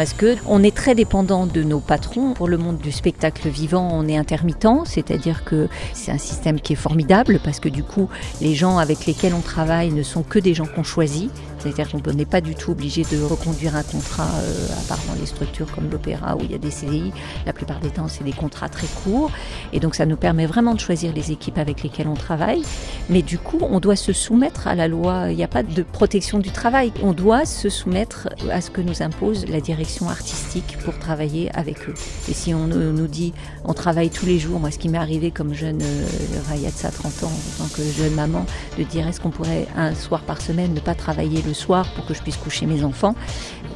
parce 0.00 0.14
que 0.14 0.36
on 0.46 0.62
est 0.62 0.74
très 0.74 0.94
dépendant 0.94 1.44
de 1.44 1.62
nos 1.62 1.78
patrons. 1.78 2.32
Pour 2.32 2.48
le 2.48 2.56
monde 2.56 2.78
du 2.78 2.90
spectacle 2.90 3.50
vivant, 3.50 3.86
on 3.92 4.08
est 4.08 4.16
intermittent, 4.16 4.86
c'est-à-dire 4.86 5.44
que 5.44 5.68
c'est 5.92 6.10
un 6.10 6.16
système 6.16 6.58
qui 6.58 6.72
est 6.72 6.76
formidable 6.76 7.38
parce 7.44 7.60
que 7.60 7.68
du 7.68 7.82
coup, 7.82 8.08
les 8.40 8.54
gens 8.54 8.78
avec 8.78 9.04
lesquels 9.04 9.34
on 9.34 9.42
travaille 9.42 9.90
ne 9.90 10.02
sont 10.02 10.22
que 10.22 10.38
des 10.38 10.54
gens 10.54 10.64
qu'on 10.64 10.84
choisit. 10.84 11.30
C'est-à-dire 11.60 11.88
qu'on 11.90 12.12
n'est 12.12 12.24
pas 12.24 12.40
du 12.40 12.54
tout 12.54 12.72
obligé 12.72 13.04
de 13.04 13.22
reconduire 13.22 13.76
un 13.76 13.82
contrat, 13.82 14.28
euh, 14.42 14.66
à 14.78 14.88
part 14.88 15.00
dans 15.08 15.18
les 15.20 15.26
structures 15.26 15.70
comme 15.72 15.90
l'opéra 15.90 16.36
où 16.36 16.40
il 16.42 16.50
y 16.50 16.54
a 16.54 16.58
des 16.58 16.70
CDI. 16.70 17.12
La 17.46 17.52
plupart 17.52 17.80
des 17.80 17.90
temps, 17.90 18.08
c'est 18.08 18.24
des 18.24 18.32
contrats 18.32 18.68
très 18.68 18.86
courts. 19.04 19.30
Et 19.72 19.80
donc, 19.80 19.94
ça 19.94 20.06
nous 20.06 20.16
permet 20.16 20.46
vraiment 20.46 20.74
de 20.74 20.80
choisir 20.80 21.12
les 21.12 21.32
équipes 21.32 21.58
avec 21.58 21.82
lesquelles 21.82 22.08
on 22.08 22.14
travaille. 22.14 22.62
Mais 23.08 23.22
du 23.22 23.38
coup, 23.38 23.58
on 23.62 23.80
doit 23.80 23.96
se 23.96 24.12
soumettre 24.12 24.66
à 24.66 24.74
la 24.74 24.88
loi. 24.88 25.30
Il 25.30 25.36
n'y 25.36 25.44
a 25.44 25.48
pas 25.48 25.62
de 25.62 25.82
protection 25.82 26.38
du 26.38 26.50
travail. 26.50 26.92
On 27.02 27.12
doit 27.12 27.44
se 27.44 27.68
soumettre 27.68 28.28
à 28.50 28.60
ce 28.60 28.70
que 28.70 28.80
nous 28.80 29.02
impose 29.02 29.46
la 29.48 29.60
direction 29.60 30.08
artistique 30.08 30.76
pour 30.84 30.98
travailler 30.98 31.50
avec 31.54 31.88
eux. 31.88 31.94
Et 32.28 32.34
si 32.34 32.54
on 32.54 32.66
nous 32.66 33.06
dit 33.06 33.32
on 33.64 33.74
travaille 33.74 34.10
tous 34.10 34.26
les 34.26 34.38
jours, 34.38 34.60
moi 34.60 34.70
ce 34.70 34.78
qui 34.78 34.88
m'est 34.88 34.98
arrivé 34.98 35.30
comme 35.30 35.54
jeune, 35.54 35.80
euh, 35.82 36.06
de 36.56 36.70
ça 36.70 36.90
30 36.90 37.24
ans, 37.24 37.26
en 37.26 37.64
tant 37.64 37.68
que 37.74 37.82
jeune 37.82 38.14
maman, 38.14 38.44
de 38.78 38.84
dire 38.84 39.06
est-ce 39.06 39.20
qu'on 39.20 39.30
pourrait 39.30 39.66
un 39.76 39.94
soir 39.94 40.22
par 40.22 40.40
semaine 40.40 40.74
ne 40.74 40.80
pas 40.80 40.94
travailler 40.94 41.42
le 41.42 41.49
soir 41.54 41.86
pour 41.94 42.06
que 42.06 42.14
je 42.14 42.22
puisse 42.22 42.36
coucher 42.36 42.66
mes 42.66 42.84
enfants 42.84 43.14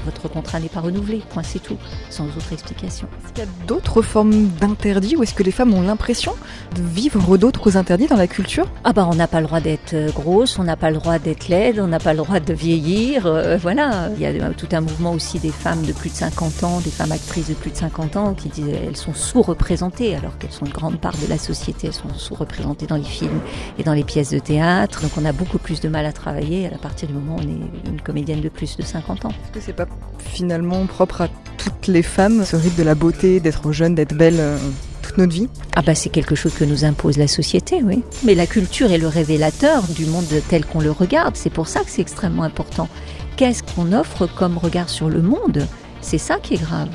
Votre 0.05 0.29
contrat 0.29 0.61
n'est 0.61 0.69
pas 0.69 0.81
renouvelé, 0.81 1.23
point 1.31 1.43
c'est 1.43 1.59
tout, 1.59 1.77
sans 2.11 2.25
autre 2.27 2.53
explication. 2.53 3.09
Est-ce 3.25 3.33
qu'il 3.33 3.45
y 3.45 3.47
a 3.47 3.67
d'autres 3.67 4.03
formes 4.03 4.49
d'interdits 4.61 5.17
ou 5.17 5.23
est-ce 5.23 5.35
que 5.35 5.43
les 5.43 5.51
femmes 5.51 5.75
ont 5.75 5.83
l'impression 5.83 6.35
de 6.75 6.83
vivre 6.83 7.37
d'autres 7.37 7.77
interdits 7.77 8.07
dans 8.07 8.17
la 8.17 8.27
culture? 8.27 8.67
Ah 8.85 8.93
bah 8.93 9.09
on 9.11 9.15
n'a 9.15 9.29
pas 9.29 9.41
le 9.41 9.47
droit 9.47 9.61
d'être 9.61 9.95
euh, 9.95 10.11
grosse, 10.11 10.59
on 10.59 10.65
n'a 10.65 10.77
pas 10.77 10.91
le 10.91 10.97
droit 10.97 11.19
d'être 11.19 11.49
laide, 11.49 11.81
on 11.81 11.87
n'a 11.87 11.99
pas 11.99 12.13
le 12.13 12.19
droit 12.19 12.41
de 12.41 12.53
vieillir, 12.53 13.27
euh, 13.27 13.57
voilà. 13.57 14.09
Il 14.17 14.21
y 14.21 14.27
a 14.27 14.51
tout 14.51 14.69
un 14.73 14.81
mouvement 14.81 15.13
aussi 15.13 15.39
des 15.39 15.51
femmes 15.51 15.83
de 15.83 15.93
plus 15.93 16.11
de 16.11 16.15
50 16.15 16.65
ans, 16.65 16.81
des 16.81 16.91
femmes 16.91 17.13
actrices 17.13 17.49
de 17.49 17.55
plus 17.55 17.71
de 17.71 17.77
50 17.77 18.17
ans 18.17 18.35
qui 18.35 18.49
disent 18.49 18.69
elles 18.69 18.97
sont 18.97 19.15
sous-représentées 19.15 20.15
alors 20.17 20.37
qu'elles 20.39 20.53
sont 20.53 20.67
une 20.67 20.73
grande 20.73 20.99
part 20.99 21.17
de 21.17 21.29
la 21.29 21.39
société, 21.39 21.89
elles 21.89 21.93
sont 21.93 22.13
sous-représentées 22.15 22.87
dans 22.87 22.97
les 22.97 23.03
films 23.03 23.41
et 23.79 23.85
dans 23.85 23.95
les 23.95 24.05
pièces 24.05 24.31
de 24.31 24.39
théâtre. 24.39 25.01
Donc 25.03 25.13
on 25.17 25.25
a 25.25 25.33
beaucoup 25.33 25.59
plus 25.59 25.81
de 25.81 25.89
mal 25.89 26.07
à 26.07 26.13
travailler 26.13 26.67
à 26.67 26.79
partir 26.79 27.09
du 27.09 27.15
moment 27.15 27.37
où 27.37 27.41
on 27.41 27.43
est 27.43 27.64
une 27.87 28.01
comédienne 28.01 28.41
de 28.41 28.49
plus 28.49 28.77
de 28.77 28.83
50 28.83 29.25
ans. 29.25 29.31
Est-ce 29.31 29.53
que 29.53 29.61
c'est 29.61 29.73
pas 29.73 29.87
finalement 30.19 30.87
propre 30.87 31.23
à 31.23 31.29
toutes 31.59 31.87
les 31.87 32.03
femmes, 32.03 32.45
ce 32.45 32.57
rythme 32.57 32.79
de 32.79 32.83
la 32.83 32.95
beauté, 32.95 33.41
d'être 33.41 33.73
jeune, 33.73 33.95
d'être 33.95 34.15
belle 34.15 34.39
euh, 34.39 34.59
toute 35.03 35.19
notre 35.19 35.33
vie? 35.33 35.49
Ah 35.77 35.83
bah 35.83 35.95
c'est 35.95 36.11
quelque 36.11 36.35
chose 36.35 36.55
que 36.55 36.65
nous 36.65 36.85
impose 36.85 37.17
la 37.17 37.29
société, 37.29 37.83
oui. 37.83 38.03
Mais 38.25 38.35
la 38.35 38.47
culture 38.47 38.93
est 38.93 38.99
le 38.99 39.09
révélateur 39.09 39.83
du 39.89 40.07
monde 40.07 40.27
tel 40.49 40.65
qu'on 40.65 40.81
le 40.81 40.91
regarde. 40.91 41.37
C'est 41.37 41.51
pour 41.51 41.69
ça 41.69 41.81
que 41.81 41.91
c'est 41.91 42.03
extrêmement 42.03 42.43
important. 42.43 42.89
Qu'est-ce 43.37 43.63
qu'on 43.63 43.93
offre 43.93 44.27
comme 44.27 44.59
regard 44.59 44.89
sur 44.89 45.09
le 45.09 45.21
monde? 45.21 45.67
C'est 46.01 46.19
ça 46.19 46.37
qui 46.37 46.55
est 46.55 46.63
grave. 46.63 46.89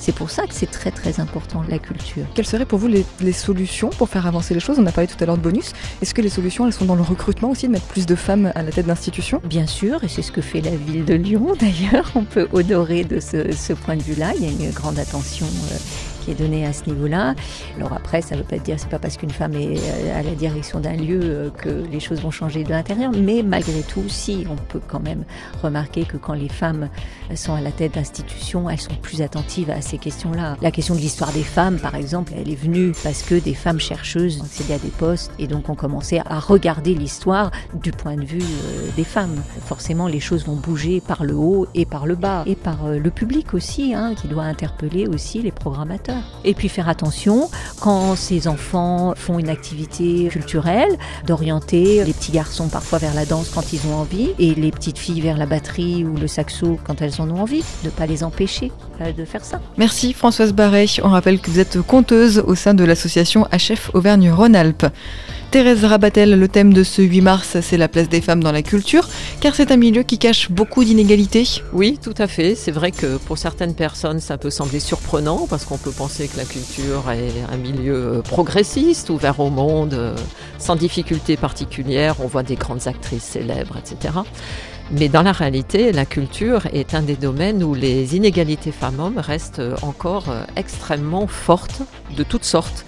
C'est 0.00 0.14
pour 0.14 0.30
ça 0.30 0.46
que 0.46 0.54
c'est 0.54 0.70
très 0.70 0.90
très 0.90 1.20
important 1.20 1.62
la 1.68 1.78
culture. 1.78 2.24
Quelles 2.34 2.46
seraient 2.46 2.64
pour 2.64 2.78
vous 2.78 2.88
les, 2.88 3.32
solutions 3.32 3.90
pour 3.90 4.08
faire 4.08 4.26
avancer 4.26 4.54
les 4.54 4.60
choses? 4.60 4.78
On 4.78 4.86
a 4.86 4.92
parlé 4.92 5.06
tout 5.06 5.22
à 5.22 5.26
l'heure 5.26 5.36
de 5.36 5.42
bonus. 5.42 5.72
Est-ce 6.00 6.14
que 6.14 6.22
les 6.22 6.30
solutions 6.30 6.66
elles 6.66 6.72
sont 6.72 6.86
dans 6.86 6.94
le 6.94 7.02
recrutement 7.02 7.50
aussi, 7.50 7.66
de 7.66 7.72
mettre 7.72 7.86
plus 7.86 8.06
de 8.06 8.14
femmes 8.14 8.50
à 8.54 8.62
la 8.62 8.72
tête 8.72 8.86
d'institutions? 8.86 9.42
Bien 9.44 9.66
sûr, 9.66 10.02
et 10.02 10.08
c'est 10.08 10.22
ce 10.22 10.32
que 10.32 10.40
fait 10.40 10.62
la 10.62 10.74
ville 10.74 11.04
de 11.04 11.14
Lyon 11.14 11.54
d'ailleurs. 11.60 12.10
On 12.14 12.24
peut 12.24 12.48
honorer 12.52 13.04
de 13.04 13.20
ce, 13.20 13.72
point 13.74 13.96
de 13.96 14.02
vue-là. 14.02 14.32
Il 14.36 14.44
y 14.44 14.48
a 14.48 14.50
une 14.50 14.72
grande 14.72 14.98
attention. 14.98 15.46
Euh, 15.46 15.76
qui 16.30 16.42
est 16.42 16.46
donné 16.46 16.66
à 16.66 16.72
ce 16.72 16.84
niveau-là. 16.86 17.34
Alors 17.76 17.92
après, 17.92 18.22
ça 18.22 18.34
ne 18.34 18.40
veut 18.40 18.46
pas 18.46 18.58
dire, 18.58 18.76
c'est 18.78 18.88
pas 18.88 18.98
parce 18.98 19.16
qu'une 19.16 19.30
femme 19.30 19.54
est 19.54 19.78
euh, 19.78 20.18
à 20.18 20.22
la 20.22 20.34
direction 20.34 20.80
d'un 20.80 20.94
lieu 20.94 21.20
euh, 21.22 21.50
que 21.50 21.84
les 21.90 22.00
choses 22.00 22.20
vont 22.20 22.30
changer 22.30 22.62
de 22.62 22.70
l'intérieur, 22.70 23.12
mais 23.12 23.42
malgré 23.42 23.82
tout, 23.82 24.04
si 24.08 24.46
on 24.50 24.56
peut 24.56 24.80
quand 24.86 25.00
même 25.00 25.24
remarquer 25.62 26.04
que 26.04 26.16
quand 26.16 26.34
les 26.34 26.48
femmes 26.48 26.88
sont 27.34 27.54
à 27.54 27.60
la 27.60 27.72
tête 27.72 27.94
d'institutions, 27.94 28.68
elles 28.70 28.80
sont 28.80 28.94
plus 29.00 29.22
attentives 29.22 29.70
à 29.70 29.80
ces 29.80 29.98
questions-là. 29.98 30.56
La 30.60 30.70
question 30.70 30.94
de 30.94 31.00
l'histoire 31.00 31.32
des 31.32 31.42
femmes, 31.42 31.78
par 31.78 31.94
exemple, 31.94 32.32
elle 32.36 32.50
est 32.50 32.60
venue 32.60 32.92
parce 33.02 33.22
que 33.22 33.34
des 33.34 33.54
femmes 33.54 33.80
chercheuses 33.80 34.40
accédaient 34.42 34.74
à 34.74 34.78
des 34.78 34.88
postes 34.88 35.32
et 35.38 35.46
donc 35.46 35.68
ont 35.68 35.74
commencé 35.74 36.20
à 36.24 36.38
regarder 36.38 36.94
l'histoire 36.94 37.50
du 37.74 37.92
point 37.92 38.16
de 38.16 38.24
vue 38.24 38.42
euh, 38.42 38.88
des 38.96 39.04
femmes. 39.04 39.42
Forcément, 39.64 40.06
les 40.06 40.20
choses 40.20 40.44
vont 40.44 40.56
bouger 40.56 41.00
par 41.00 41.24
le 41.24 41.34
haut 41.34 41.66
et 41.74 41.86
par 41.86 42.06
le 42.06 42.14
bas 42.14 42.44
et 42.46 42.54
par 42.54 42.88
le 42.88 43.10
public 43.10 43.54
aussi, 43.54 43.94
hein, 43.94 44.14
qui 44.14 44.28
doit 44.28 44.44
interpeller 44.44 45.06
aussi 45.06 45.42
les 45.42 45.52
programmateurs. 45.52 46.19
Et 46.44 46.54
puis 46.54 46.68
faire 46.68 46.88
attention 46.88 47.50
quand 47.80 48.16
ces 48.16 48.48
enfants 48.48 49.14
font 49.16 49.38
une 49.38 49.48
activité 49.48 50.28
culturelle, 50.28 50.96
d'orienter 51.26 52.04
les 52.04 52.12
petits 52.12 52.32
garçons 52.32 52.68
parfois 52.68 52.98
vers 52.98 53.14
la 53.14 53.26
danse 53.26 53.50
quand 53.50 53.72
ils 53.72 53.86
ont 53.88 53.94
envie 53.94 54.30
et 54.38 54.54
les 54.54 54.70
petites 54.70 54.98
filles 54.98 55.20
vers 55.20 55.36
la 55.36 55.46
batterie 55.46 56.04
ou 56.04 56.16
le 56.16 56.26
saxo 56.26 56.78
quand 56.84 57.02
elles 57.02 57.20
en 57.20 57.30
ont 57.30 57.40
envie, 57.40 57.62
de 57.82 57.86
ne 57.86 57.90
pas 57.90 58.06
les 58.06 58.24
empêcher 58.24 58.72
euh, 59.00 59.12
de 59.12 59.24
faire 59.24 59.44
ça. 59.44 59.60
Merci 59.76 60.12
Françoise 60.12 60.52
Barret. 60.52 60.86
On 61.02 61.08
rappelle 61.08 61.40
que 61.40 61.50
vous 61.50 61.58
êtes 61.58 61.80
conteuse 61.80 62.42
au 62.46 62.54
sein 62.54 62.74
de 62.74 62.84
l'association 62.84 63.46
HF 63.52 63.90
Auvergne-Rhône-Alpes. 63.94 64.86
Thérèse 65.50 65.84
Rabatel, 65.84 66.38
le 66.38 66.46
thème 66.46 66.72
de 66.72 66.84
ce 66.84 67.02
8 67.02 67.22
mars, 67.22 67.56
c'est 67.60 67.76
la 67.76 67.88
place 67.88 68.08
des 68.08 68.20
femmes 68.20 68.40
dans 68.40 68.52
la 68.52 68.62
culture, 68.62 69.08
car 69.40 69.56
c'est 69.56 69.72
un 69.72 69.76
milieu 69.76 70.04
qui 70.04 70.16
cache 70.16 70.48
beaucoup 70.48 70.84
d'inégalités. 70.84 71.44
Oui, 71.72 71.98
tout 72.00 72.14
à 72.18 72.28
fait. 72.28 72.54
C'est 72.54 72.70
vrai 72.70 72.92
que 72.92 73.16
pour 73.16 73.36
certaines 73.36 73.74
personnes, 73.74 74.20
ça 74.20 74.38
peut 74.38 74.50
sembler 74.50 74.78
surprenant, 74.78 75.48
parce 75.50 75.64
qu'on 75.64 75.76
peut 75.76 75.90
penser 75.90 76.28
que 76.28 76.36
la 76.36 76.44
culture 76.44 77.10
est 77.10 77.52
un 77.52 77.56
milieu 77.56 77.94
euh, 77.96 78.22
progressiste, 78.22 79.10
ouvert 79.10 79.40
au 79.40 79.50
monde, 79.50 79.94
euh, 79.94 80.14
sans 80.58 80.76
difficulté 80.76 81.36
particulière. 81.36 82.14
On 82.20 82.28
voit 82.28 82.44
des 82.44 82.54
grandes 82.54 82.86
actrices 82.86 83.24
célèbres, 83.24 83.76
etc. 83.76 84.14
Mais 84.92 85.08
dans 85.08 85.22
la 85.22 85.32
réalité, 85.32 85.90
la 85.90 86.06
culture 86.06 86.68
est 86.72 86.94
un 86.94 87.02
des 87.02 87.16
domaines 87.16 87.64
où 87.64 87.74
les 87.74 88.14
inégalités 88.14 88.70
femmes-hommes 88.70 89.18
restent 89.18 89.62
encore 89.82 90.30
euh, 90.30 90.44
extrêmement 90.54 91.26
fortes 91.26 91.82
de 92.16 92.22
toutes 92.22 92.44
sortes. 92.44 92.84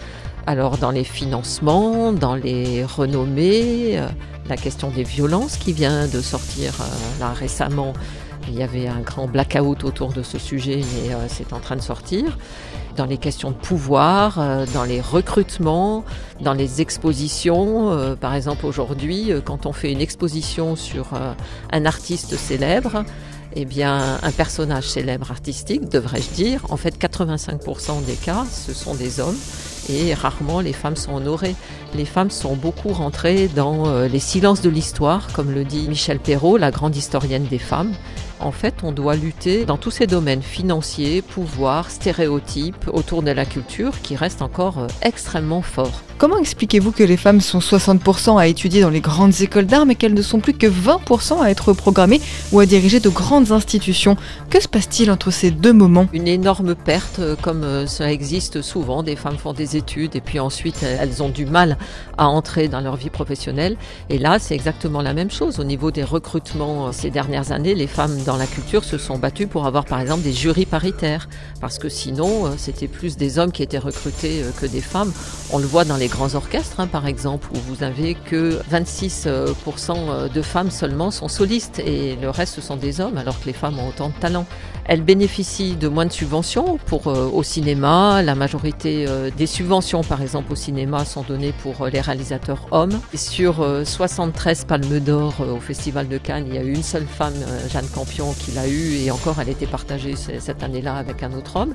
Alors 0.47 0.77
dans 0.77 0.91
les 0.91 1.05
financements, 1.05 2.13
dans 2.13 2.35
les 2.35 2.85
renommées, 2.85 3.99
euh, 3.99 4.09
la 4.49 4.57
question 4.57 4.91
des 4.91 5.05
violences 5.05 5.57
qui 5.57 5.73
vient 5.73 6.09
de 6.09 6.21
sortir 6.21 6.75
euh, 6.81 7.21
là 7.21 7.33
récemment, 7.33 7.93
il 8.49 8.55
y 8.55 8.63
avait 8.65 8.89
un 8.89 9.01
grand 9.01 9.29
blackout 9.29 9.85
autour 9.85 10.13
de 10.13 10.25
ce 10.25 10.39
sujet, 10.39 10.81
mais 10.81 11.15
euh, 11.15 11.27
c'est 11.29 11.53
en 11.53 11.61
train 11.61 11.77
de 11.77 11.81
sortir. 11.81 12.37
Dans 12.97 13.07
les 13.07 13.19
questions 13.19 13.53
de 13.53 13.57
pouvoir, 13.57 14.39
dans 14.75 14.85
les 14.85 15.01
recrutements, 15.01 16.05
dans 16.43 16.53
les 16.53 16.83
expositions. 16.83 18.17
par 18.21 18.35
exemple, 18.35 18.67
aujourd'hui, 18.67 19.33
quand 19.47 19.65
on 19.65 19.73
fait 19.73 19.91
une 19.91 20.03
exposition 20.03 20.77
sur 20.77 21.09
un 21.73 21.87
artiste 21.87 22.37
célèbre, 22.37 23.03
eh 23.55 23.65
bien, 23.65 24.19
un 24.23 24.31
personnage 24.31 24.91
célèbre 24.91 25.31
artistique, 25.31 25.89
devrais-je 25.89 26.35
dire, 26.35 26.67
en 26.69 26.77
fait, 26.77 26.99
85% 26.99 28.05
des 28.05 28.13
cas, 28.13 28.45
ce 28.51 28.75
sont 28.75 28.95
des 28.95 29.21
hommes 29.21 29.39
et 29.89 30.15
rarement 30.15 30.61
les 30.61 30.73
femmes 30.73 30.97
sont 30.97 31.15
honorées. 31.15 31.55
Les 31.95 32.05
femmes 32.05 32.31
sont 32.31 32.57
beaucoup 32.57 32.91
rentrées 32.91 33.49
dans 33.49 33.87
euh, 33.87 34.09
les 34.09 34.19
silences 34.19 34.63
de 34.63 34.71
l'histoire, 34.71 35.29
comme 35.33 35.51
le 35.51 35.65
dit 35.65 35.89
Michel 35.89 36.19
Perrault, 36.19 36.57
la 36.57 36.71
grande 36.71 36.97
historienne 36.97 37.47
des 37.47 37.59
femmes. 37.59 37.93
En 38.41 38.53
fait, 38.53 38.75
on 38.83 38.93
doit 38.93 39.15
lutter 39.15 39.65
dans 39.65 39.77
tous 39.77 39.91
ces 39.91 40.07
domaines 40.07 40.43
financiers, 40.43 41.23
pouvoir, 41.23 41.91
stéréotypes 41.91 42.89
autour 42.93 43.23
de 43.23 43.31
la 43.31 43.45
culture 43.45 44.01
qui 44.03 44.17
restent 44.17 44.43
encore 44.43 44.79
euh, 44.79 44.87
extrêmement 45.03 45.63
forts. 45.63 46.03
Comment 46.19 46.39
expliquez-vous 46.39 46.93
que 46.93 47.03
les 47.03 47.17
femmes 47.17 47.41
sont 47.41 47.59
60% 47.59 48.39
à 48.39 48.47
étudier 48.47 48.81
dans 48.81 48.91
les 48.91 49.01
grandes 49.01 49.41
écoles 49.41 49.67
d'art 49.67 49.87
mais 49.87 49.95
qu'elles 49.95 50.15
ne 50.15 50.23
sont 50.23 50.41
plus 50.41 50.55
que 50.55 50.67
20% 50.67 51.41
à 51.41 51.51
être 51.51 51.73
programmées 51.73 52.21
ou 52.53 52.61
à 52.61 52.67
diriger 52.67 53.01
de 53.01 53.09
grandes 53.09 53.53
institutions? 53.53 54.17
Que 54.51 54.61
se 54.61 54.69
passe-t-il 54.69 55.11
entre 55.11 55.31
ces 55.31 55.51
deux 55.51 55.73
moments? 55.73 56.07
Une 56.13 56.29
énorme 56.29 56.75
perte, 56.75 57.19
euh, 57.19 57.37
comme 57.41 57.65
euh, 57.65 57.87
ça 57.87 58.13
existe 58.13 58.63
souvent. 58.63 59.03
Des 59.03 59.17
femmes 59.17 59.39
font 59.39 59.53
des 59.53 59.77
études 59.77 60.15
et 60.15 60.21
puis 60.21 60.39
ensuite 60.39 60.83
elles 60.83 61.23
ont 61.23 61.29
du 61.29 61.47
mal 61.47 61.77
à 62.19 62.29
entrer 62.29 62.69
dans 62.69 62.81
leur 62.81 62.97
vie 62.97 63.11
professionnelle. 63.11 63.77
Et 64.11 64.19
là, 64.19 64.39
c'est 64.39 64.55
exactement 64.55 65.03
la 65.03 65.15
même 65.15 65.31
chose. 65.31 65.59
Au 65.59 65.65
niveau 65.65 65.91
des 65.91 66.05
recrutements 66.05 66.93
ces 66.93 67.11
dernières 67.11 67.53
années, 67.53 67.75
les 67.75 67.87
femmes 67.87 68.23
dans 68.25 68.37
la 68.37 68.47
culture 68.47 68.85
se 68.85 68.99
sont 68.99 69.19
battus 69.19 69.49
pour 69.49 69.67
avoir 69.67 69.85
par 69.85 70.01
exemple 70.01 70.23
des 70.23 70.33
jurys 70.33 70.67
paritaires, 70.67 71.29
parce 71.61 71.79
que 71.79 71.89
sinon 71.89 72.47
euh, 72.47 72.51
c'était 72.57 72.89
plus 72.89 73.17
des 73.17 73.39
hommes 73.39 73.53
qui 73.53 73.63
étaient 73.63 73.79
recrutés 73.79 74.43
euh, 74.43 74.51
que 74.61 74.67
des 74.67 74.81
femmes. 74.81 75.13
On 75.51 75.59
le 75.59 75.67
voit 75.67 75.85
dans 75.85 75.97
grands 76.09 76.35
orchestres 76.35 76.81
hein, 76.81 76.87
par 76.87 77.07
exemple, 77.07 77.49
où 77.55 77.59
vous 77.59 77.83
avez 77.83 78.15
que 78.15 78.61
26% 78.71 79.27
euh, 79.27 80.29
de 80.29 80.43
femmes 80.43 80.71
seulement 80.71 81.11
sont 81.11 81.29
solistes 81.29 81.79
et 81.81 82.17
le 82.17 82.31
reste 82.31 82.55
ce 82.55 82.61
sont 82.61 82.77
des 82.77 83.01
hommes, 83.01 83.19
alors 83.19 83.41
que 83.41 83.47
les 83.47 83.53
femmes 83.53 83.79
ont 83.79 83.89
autant 83.89 84.09
de 84.09 84.15
talent. 84.15 84.47
Elles 84.85 85.03
bénéficient 85.03 85.77
de 85.77 85.89
moins 85.89 86.07
de 86.07 86.13
subventions 86.13 86.79
pour 86.87 87.07
au 87.07 87.43
cinéma. 87.43 88.23
La 88.23 88.35
majorité 88.35 89.07
des 89.37 89.47
subventions, 89.47 90.03
par 90.03 90.23
exemple 90.23 90.53
au 90.53 90.57
cinéma, 90.57 91.05
sont 91.05 91.23
données 91.23 91.53
pour 91.63 91.87
les 91.87 92.01
réalisateurs 92.01 92.67
hommes. 92.71 93.01
Et 93.15 93.17
sur 93.17 93.65
73 93.85 94.65
palmes 94.65 95.01
d'or 95.01 95.35
au 95.41 95.61
Festival 95.61 96.09
de 96.09 96.19
Cannes, 96.19 96.47
il 96.49 96.55
y 96.55 96.59
a 96.59 96.63
eu 96.63 96.73
une 96.73 96.83
seule 96.83 97.07
femme, 97.07 97.35
Jeanne 97.71 97.87
Campion 97.95 98.33
qu'il 98.33 98.59
a 98.59 98.67
eu 98.67 98.97
et 98.97 99.11
encore 99.11 99.37
elle 99.41 99.49
était 99.49 99.67
partagée 99.67 100.15
cette 100.17 100.63
année-là 100.63 100.97
avec 100.97 101.23
un 101.23 101.33
autre 101.33 101.57
homme. 101.57 101.75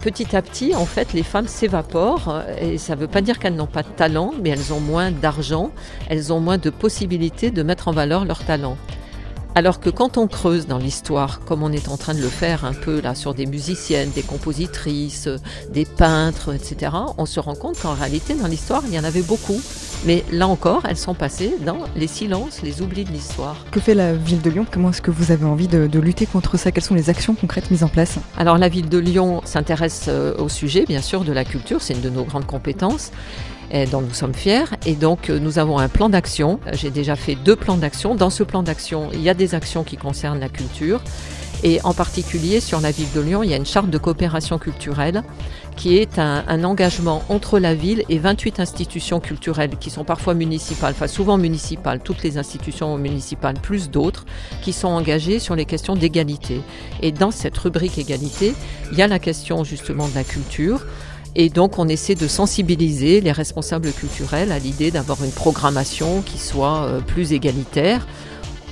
Petit 0.00 0.36
à 0.36 0.42
petit, 0.42 0.74
en 0.74 0.86
fait, 0.86 1.12
les 1.12 1.22
femmes 1.22 1.48
s'évaporent 1.48 2.42
et 2.60 2.78
ça 2.78 2.94
ne 2.94 3.00
veut 3.00 3.08
pas 3.08 3.20
dire 3.20 3.38
qu'elles 3.38 3.56
n'ont 3.56 3.66
pas 3.66 3.82
de 3.82 3.88
talent, 3.88 4.32
mais 4.42 4.50
elles 4.50 4.72
ont 4.72 4.80
moins 4.80 5.10
d'argent, 5.10 5.70
elles 6.08 6.32
ont 6.32 6.40
moins 6.40 6.58
de 6.58 6.70
possibilités 6.70 7.50
de 7.50 7.62
mettre 7.62 7.88
en 7.88 7.92
valeur 7.92 8.24
leur 8.24 8.44
talent. 8.44 8.76
Alors 9.56 9.78
que 9.78 9.88
quand 9.88 10.18
on 10.18 10.26
creuse 10.26 10.66
dans 10.66 10.78
l'histoire, 10.78 11.38
comme 11.46 11.62
on 11.62 11.70
est 11.70 11.88
en 11.88 11.96
train 11.96 12.12
de 12.12 12.20
le 12.20 12.28
faire 12.28 12.64
un 12.64 12.72
peu 12.72 13.00
là 13.00 13.14
sur 13.14 13.34
des 13.34 13.46
musiciennes, 13.46 14.10
des 14.10 14.22
compositrices, 14.22 15.28
des 15.72 15.84
peintres, 15.84 16.52
etc., 16.52 16.90
on 17.18 17.24
se 17.24 17.38
rend 17.38 17.54
compte 17.54 17.80
qu'en 17.80 17.94
réalité 17.94 18.34
dans 18.34 18.48
l'histoire 18.48 18.82
il 18.88 18.94
y 18.94 18.98
en 18.98 19.04
avait 19.04 19.22
beaucoup. 19.22 19.60
Mais 20.06 20.24
là 20.32 20.48
encore, 20.48 20.82
elles 20.88 20.96
sont 20.96 21.14
passées 21.14 21.54
dans 21.64 21.78
les 21.96 22.08
silences, 22.08 22.62
les 22.62 22.82
oublis 22.82 23.04
de 23.04 23.10
l'histoire. 23.10 23.56
Que 23.70 23.80
fait 23.80 23.94
la 23.94 24.12
ville 24.12 24.42
de 24.42 24.50
Lyon? 24.50 24.66
Comment 24.70 24.90
est-ce 24.90 25.00
que 25.00 25.12
vous 25.12 25.30
avez 25.30 25.46
envie 25.46 25.68
de, 25.68 25.86
de, 25.86 25.98
lutter 26.00 26.26
contre 26.26 26.58
ça? 26.58 26.72
Quelles 26.72 26.84
sont 26.84 26.94
les 26.94 27.08
actions 27.08 27.34
concrètes 27.34 27.70
mises 27.70 27.84
en 27.84 27.88
place? 27.88 28.18
Alors 28.36 28.58
la 28.58 28.68
ville 28.68 28.88
de 28.88 28.98
Lyon 28.98 29.40
s'intéresse 29.44 30.06
euh, 30.08 30.36
au 30.36 30.48
sujet, 30.48 30.84
bien 30.86 31.00
sûr, 31.00 31.24
de 31.24 31.32
la 31.32 31.44
culture, 31.44 31.80
c'est 31.80 31.94
une 31.94 32.02
de 32.02 32.10
nos 32.10 32.24
grandes 32.24 32.46
compétences 32.46 33.12
dont 33.90 34.00
nous 34.00 34.14
sommes 34.14 34.34
fiers. 34.34 34.64
Et 34.86 34.94
donc, 34.94 35.30
euh, 35.30 35.38
nous 35.38 35.58
avons 35.58 35.78
un 35.78 35.88
plan 35.88 36.08
d'action. 36.08 36.60
J'ai 36.72 36.90
déjà 36.90 37.16
fait 37.16 37.34
deux 37.34 37.56
plans 37.56 37.76
d'action. 37.76 38.14
Dans 38.14 38.30
ce 38.30 38.42
plan 38.42 38.62
d'action, 38.62 39.10
il 39.12 39.22
y 39.22 39.28
a 39.28 39.34
des 39.34 39.54
actions 39.54 39.84
qui 39.84 39.96
concernent 39.96 40.40
la 40.40 40.48
culture. 40.48 41.00
Et 41.62 41.80
en 41.82 41.94
particulier, 41.94 42.60
sur 42.60 42.80
la 42.80 42.90
ville 42.90 43.10
de 43.14 43.20
Lyon, 43.20 43.42
il 43.42 43.50
y 43.50 43.54
a 43.54 43.56
une 43.56 43.64
charte 43.64 43.88
de 43.88 43.96
coopération 43.96 44.58
culturelle 44.58 45.22
qui 45.76 45.96
est 45.96 46.18
un, 46.18 46.44
un, 46.46 46.62
engagement 46.62 47.22
entre 47.28 47.58
la 47.58 47.74
ville 47.74 48.04
et 48.08 48.18
28 48.18 48.60
institutions 48.60 49.18
culturelles 49.18 49.76
qui 49.80 49.90
sont 49.90 50.04
parfois 50.04 50.34
municipales, 50.34 50.92
enfin 50.94 51.08
souvent 51.08 51.36
municipales, 51.36 52.00
toutes 52.04 52.22
les 52.22 52.38
institutions 52.38 52.96
municipales 52.96 53.56
plus 53.60 53.90
d'autres, 53.90 54.24
qui 54.62 54.72
sont 54.72 54.88
engagées 54.88 55.38
sur 55.38 55.56
les 55.56 55.64
questions 55.64 55.96
d'égalité. 55.96 56.60
Et 57.00 57.12
dans 57.12 57.30
cette 57.30 57.56
rubrique 57.56 57.98
égalité, 57.98 58.54
il 58.92 58.98
y 58.98 59.02
a 59.02 59.08
la 59.08 59.18
question 59.18 59.64
justement 59.64 60.06
de 60.08 60.14
la 60.14 60.24
culture. 60.24 60.84
Et 61.36 61.48
donc 61.48 61.78
on 61.78 61.88
essaie 61.88 62.14
de 62.14 62.28
sensibiliser 62.28 63.20
les 63.20 63.32
responsables 63.32 63.92
culturels 63.92 64.52
à 64.52 64.58
l'idée 64.58 64.90
d'avoir 64.90 65.24
une 65.24 65.32
programmation 65.32 66.22
qui 66.22 66.38
soit 66.38 66.84
euh, 66.84 67.00
plus 67.00 67.32
égalitaire. 67.32 68.06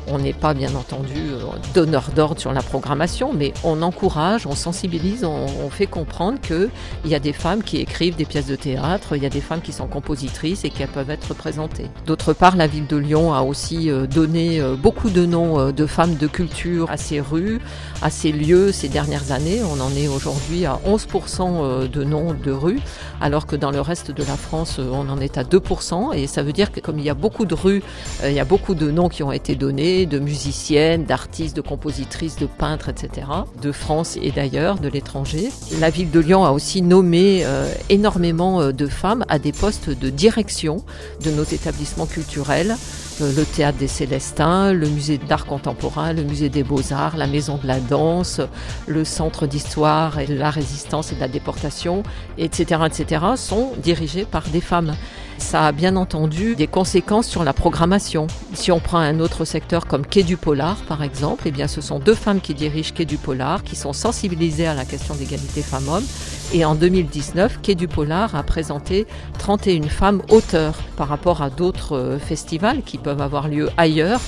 On 0.09 0.19
n'est 0.19 0.33
pas 0.33 0.53
bien 0.53 0.75
entendu 0.75 1.15
euh, 1.17 1.45
donneur 1.75 2.11
d'ordre 2.15 2.41
sur 2.41 2.53
la 2.53 2.63
programmation, 2.63 3.33
mais 3.33 3.55
on 3.63 3.83
encourage, 3.83 4.47
on 4.47 4.55
sensibilise, 4.55 5.25
on, 5.25 5.71
fait 5.71 5.87
comprendre 5.87 6.39
qu'il 6.41 6.71
y 7.07 7.15
a 7.15 7.19
des 7.19 7.33
femmes 7.33 7.63
qui 7.63 7.79
écrivent 7.79 8.17
des 8.17 8.27
pièces 8.27 8.47
de 8.47 8.57
théâtre, 8.57 9.17
il 9.17 9.23
y 9.23 9.27
a 9.27 9.31
des 9.31 9.41
femmes 9.41 9.63
qui 9.63 9.73
sont 9.73 9.87
compositrices 9.87 10.65
et 10.65 10.71
qui 10.71 10.85
peuvent 10.85 11.09
être 11.09 11.29
représentées. 11.29 11.87
D'autre 12.05 12.33
part, 12.35 12.57
la 12.57 12.67
ville 12.67 12.87
de 12.87 12.97
Lyon 12.97 13.33
a 13.33 13.43
aussi 13.43 13.91
euh, 13.91 14.07
donné 14.07 14.61
euh, 14.61 14.75
beaucoup 14.75 15.09
de 15.09 15.25
noms 15.25 15.71
de 15.71 15.87
femmes 15.87 16.17
de 16.17 16.27
culture 16.27 16.91
à 16.91 16.97
ces 16.97 17.21
rues, 17.21 17.61
à 18.03 18.11
ces 18.11 18.33
lieux 18.33 18.73
ces 18.73 18.89
dernières 18.89 19.33
années. 19.33 19.61
On 19.63 19.81
en 19.81 19.91
est 19.95 20.09
aujourd'hui 20.09 20.67
à 20.67 20.79
11% 20.87 21.89
de 21.89 22.05
noms 22.05 22.35
de 22.35 22.51
rues, 22.51 22.81
alors 23.21 23.47
que 23.47 23.57
dans 23.57 23.71
le 23.71 23.81
reste 23.81 24.11
de 24.11 24.25
la 24.25 24.37
France, 24.37 24.79
on 24.79 25.09
en 25.09 25.21
est 25.21 25.39
à 25.39 25.45
2%. 25.45 26.15
Et 26.15 26.27
ça 26.27 26.43
veut 26.43 26.53
dire 26.53 26.73
que 26.73 26.81
comme 26.81 26.99
il 26.99 27.05
y 27.05 27.11
a 27.11 27.15
beaucoup 27.15 27.47
de 27.47 27.55
rues, 27.55 27.83
il 28.25 28.33
y 28.33 28.41
a 28.41 28.45
beaucoup 28.45 28.75
de 28.75 28.91
noms 28.91 29.09
qui 29.09 29.23
ont 29.23 29.33
été 29.33 29.55
donnés 29.55 29.92
de 30.07 30.19
musiciennes, 30.19 31.05
d'artistes, 31.05 31.57
de 31.57 31.61
compositrices, 31.61 32.37
de 32.37 32.47
peintres, 32.47 32.89
etc., 32.89 33.27
de 33.61 33.73
France 33.73 34.19
et 34.21 34.31
d'ailleurs, 34.31 34.79
de 34.79 34.89
l'étranger. 34.89 35.51
La 35.81 35.91
ville 35.91 36.11
de 36.11 36.21
Lyon 36.21 36.45
a 36.45 36.51
aussi 36.51 36.83
nommé 36.83 37.43
euh, 37.45 37.73
énormément 37.89 38.61
euh, 38.61 38.73
de 38.73 38.87
femmes 38.87 39.25
à 39.29 39.39
des 39.39 39.53
postes 39.53 39.91
de 39.91 40.11
direction 40.11 40.83
de 41.25 41.31
nos 41.31 41.45
établissements 41.45 42.07
culturels 42.07 42.77
le 43.21 43.45
théâtre 43.45 43.79
des 43.79 43.89
Célestins, 43.89 44.73
le 44.73 44.89
musée 44.89 45.19
d'art 45.19 45.47
contemporain, 45.47 46.13
le 46.13 46.23
musée 46.23 46.49
des 46.49 46.63
beaux-arts, 46.63 47.17
la 47.17 47.27
maison 47.27 47.59
de 47.63 47.67
la 47.67 47.79
danse, 47.81 48.41
le 48.87 49.05
centre 49.05 49.47
d'histoire 49.47 50.19
et 50.19 50.27
de 50.27 50.35
la 50.35 50.51
résistance 50.51 51.13
et 51.13 51.15
de 51.15 51.21
la 51.21 51.29
déportation, 51.29 52.03
etc., 52.39 52.83
etc., 52.87 53.25
sont 53.37 53.73
dirigés 53.83 54.25
par 54.25 54.49
des 54.49 54.61
femmes. 54.61 54.95
Ça 55.39 55.67
a 55.67 55.73
bien 55.73 55.97
entendu 55.97 56.55
des 56.55 56.67
conséquences 56.67 57.27
sur 57.27 57.45
la 57.45 57.53
programmation. 57.53 58.27
Si 58.55 58.71
on 58.71 58.81
prend 58.81 58.99
un 58.99 59.19
autre 59.19 59.45
secteur 59.45 59.87
comme 59.87 60.07
Quai 60.07 60.23
du 60.23 60.37
Polar, 60.37 60.77
par 60.89 61.03
exemple, 61.03 61.45
eh 61.47 61.51
bien, 61.51 61.67
ce 61.67 61.81
sont 61.81 61.99
deux 61.99 62.15
femmes 62.15 62.41
qui 62.41 62.55
dirigent 62.55 62.93
Quai 62.95 63.05
du 63.05 63.17
Polar, 63.17 63.63
qui 63.63 63.77
sont 63.77 63.93
sensibilisées 63.93 64.67
à 64.67 64.75
la 64.75 64.85
question 64.85 65.15
d'égalité 65.15 65.63
femmes-hommes. 65.63 66.07
Et 66.55 66.67
en 66.67 66.75
2019, 66.75 67.61
Quai 67.63 67.75
du 67.75 67.89
Polar 67.89 68.37
a 68.37 68.43
présenté 68.43 69.07
31 69.39 69.85
femmes 69.85 70.21
auteurs 70.29 70.75
par 70.97 71.09
rapport 71.09 71.41
à 71.41 71.49
d'autres 71.49 71.97
euh, 71.97 72.19
festivals 72.19 72.83
qui 72.83 72.99
peuvent 72.99 73.23
avoir 73.23 73.49
lieu 73.49 73.71
ailleurs 73.79 74.21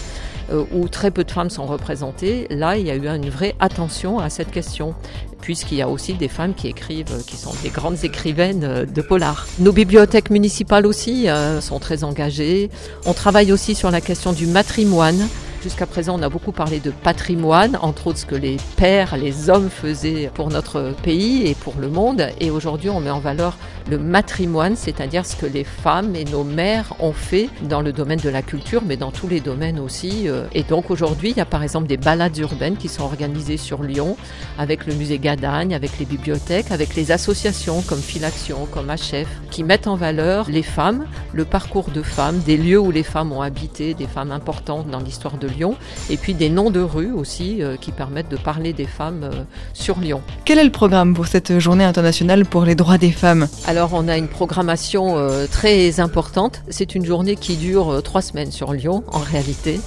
euh, 0.50 0.64
où 0.72 0.88
très 0.88 1.10
peu 1.10 1.24
de 1.24 1.30
femmes 1.30 1.50
sont 1.50 1.66
représentées, 1.66 2.46
là, 2.48 2.78
il 2.78 2.86
y 2.86 2.90
a 2.90 2.96
eu 2.96 3.08
une 3.08 3.28
vraie 3.28 3.54
attention 3.60 4.20
à 4.20 4.30
cette 4.30 4.50
question, 4.50 4.94
puisqu'il 5.42 5.76
y 5.76 5.82
a 5.82 5.88
aussi 5.88 6.14
des 6.14 6.28
femmes 6.28 6.54
qui 6.54 6.68
écrivent, 6.68 7.12
euh, 7.12 7.20
qui 7.26 7.36
sont 7.36 7.52
des 7.62 7.68
grandes 7.68 8.02
écrivaines 8.04 8.86
de 8.86 9.02
polar. 9.02 9.46
Nos 9.58 9.72
bibliothèques 9.72 10.30
municipales 10.30 10.86
aussi 10.86 11.26
sont 11.60 11.78
très 11.78 12.04
engagées. 12.04 12.70
On 13.04 13.12
travaille 13.12 13.52
aussi 13.52 13.74
sur 13.74 13.90
la 13.90 14.00
question 14.00 14.32
du 14.32 14.46
matrimoine 14.46 15.28
Jusqu'à 15.64 15.86
présent, 15.86 16.18
on 16.18 16.22
a 16.22 16.28
beaucoup 16.28 16.52
parlé 16.52 16.78
de 16.78 16.90
patrimoine, 16.90 17.78
entre 17.80 18.08
autres 18.08 18.18
ce 18.18 18.26
que 18.26 18.34
les 18.34 18.58
pères, 18.76 19.16
les 19.16 19.48
hommes 19.48 19.70
faisaient 19.70 20.30
pour 20.34 20.50
notre 20.50 20.94
pays 21.02 21.46
et 21.46 21.54
pour 21.54 21.72
le 21.80 21.88
monde. 21.88 22.28
Et 22.38 22.50
aujourd'hui, 22.50 22.90
on 22.90 23.00
met 23.00 23.08
en 23.08 23.18
valeur 23.18 23.56
le 23.90 23.98
matrimoine, 23.98 24.76
c'est-à-dire 24.76 25.24
ce 25.24 25.36
que 25.36 25.46
les 25.46 25.64
femmes 25.64 26.16
et 26.16 26.24
nos 26.26 26.44
mères 26.44 26.94
ont 27.00 27.14
fait 27.14 27.48
dans 27.62 27.80
le 27.80 27.92
domaine 27.92 28.18
de 28.18 28.28
la 28.28 28.42
culture, 28.42 28.82
mais 28.84 28.98
dans 28.98 29.10
tous 29.10 29.26
les 29.26 29.40
domaines 29.40 29.80
aussi. 29.80 30.28
Euh. 30.28 30.44
Et 30.52 30.64
donc 30.64 30.90
aujourd'hui, 30.90 31.30
il 31.30 31.36
y 31.38 31.40
a 31.40 31.46
par 31.46 31.62
exemple 31.62 31.86
des 31.86 31.96
balades 31.96 32.36
urbaines 32.36 32.76
qui 32.76 32.88
sont 32.88 33.04
organisées 33.04 33.56
sur 33.56 33.82
Lyon, 33.82 34.18
avec 34.58 34.86
le 34.86 34.94
musée 34.94 35.18
Gadagne, 35.18 35.74
avec 35.74 35.98
les 35.98 36.04
bibliothèques, 36.04 36.72
avec 36.72 36.94
les 36.94 37.10
associations 37.10 37.80
comme 37.80 38.00
Filaction, 38.00 38.66
comme 38.70 38.88
HF, 38.88 39.28
qui 39.50 39.64
mettent 39.64 39.86
en 39.86 39.96
valeur 39.96 40.50
les 40.50 40.62
femmes, 40.62 41.06
le 41.32 41.46
parcours 41.46 41.88
de 41.90 42.02
femmes, 42.02 42.40
des 42.40 42.58
lieux 42.58 42.78
où 42.78 42.90
les 42.90 43.02
femmes 43.02 43.32
ont 43.32 43.40
habité, 43.40 43.94
des 43.94 44.06
femmes 44.06 44.30
importantes 44.30 44.90
dans 44.90 45.00
l'histoire 45.00 45.38
de 45.38 45.48
Lyon, 45.54 45.76
et 46.10 46.16
puis 46.16 46.34
des 46.34 46.50
noms 46.50 46.70
de 46.70 46.80
rues 46.80 47.12
aussi 47.12 47.62
euh, 47.62 47.76
qui 47.76 47.92
permettent 47.92 48.28
de 48.28 48.36
parler 48.36 48.72
des 48.72 48.86
femmes 48.86 49.24
euh, 49.24 49.42
sur 49.72 49.98
Lyon. 49.98 50.20
Quel 50.44 50.58
est 50.58 50.64
le 50.64 50.70
programme 50.70 51.14
pour 51.14 51.26
cette 51.26 51.58
journée 51.58 51.84
internationale 51.84 52.44
pour 52.44 52.64
les 52.64 52.74
droits 52.74 52.98
des 52.98 53.12
femmes? 53.12 53.48
Alors 53.66 53.90
on 53.92 54.08
a 54.08 54.16
une 54.16 54.28
programmation 54.28 55.16
euh, 55.16 55.46
très 55.50 56.00
importante. 56.00 56.62
C'est 56.68 56.94
une 56.94 57.04
journée 57.04 57.36
qui 57.36 57.56
dure 57.56 58.02
trois 58.02 58.22
semaines 58.22 58.52
sur 58.52 58.72
Lyon 58.72 59.04
en 59.12 59.20
réalité, 59.20 59.80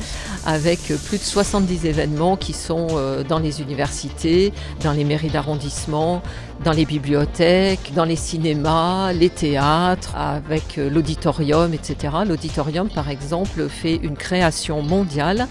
avec 0.45 0.79
plus 1.05 1.17
de 1.17 1.23
70 1.23 1.85
événements 1.85 2.37
qui 2.37 2.53
sont 2.53 2.87
dans 3.27 3.39
les 3.39 3.61
universités, 3.61 4.53
dans 4.83 4.93
les 4.93 5.03
mairies 5.03 5.29
d'arrondissement, 5.29 6.21
dans 6.63 6.71
les 6.71 6.85
bibliothèques, 6.85 7.93
dans 7.95 8.05
les 8.05 8.15
cinémas, 8.15 9.13
les 9.13 9.29
théâtres, 9.29 10.15
avec 10.15 10.77
l'auditorium, 10.77 11.73
etc. 11.73 12.13
L'auditorium, 12.27 12.89
par 12.89 13.09
exemple, 13.09 13.67
fait 13.69 13.95
une 13.95 14.15
création 14.15 14.81
mondiale 14.81 15.47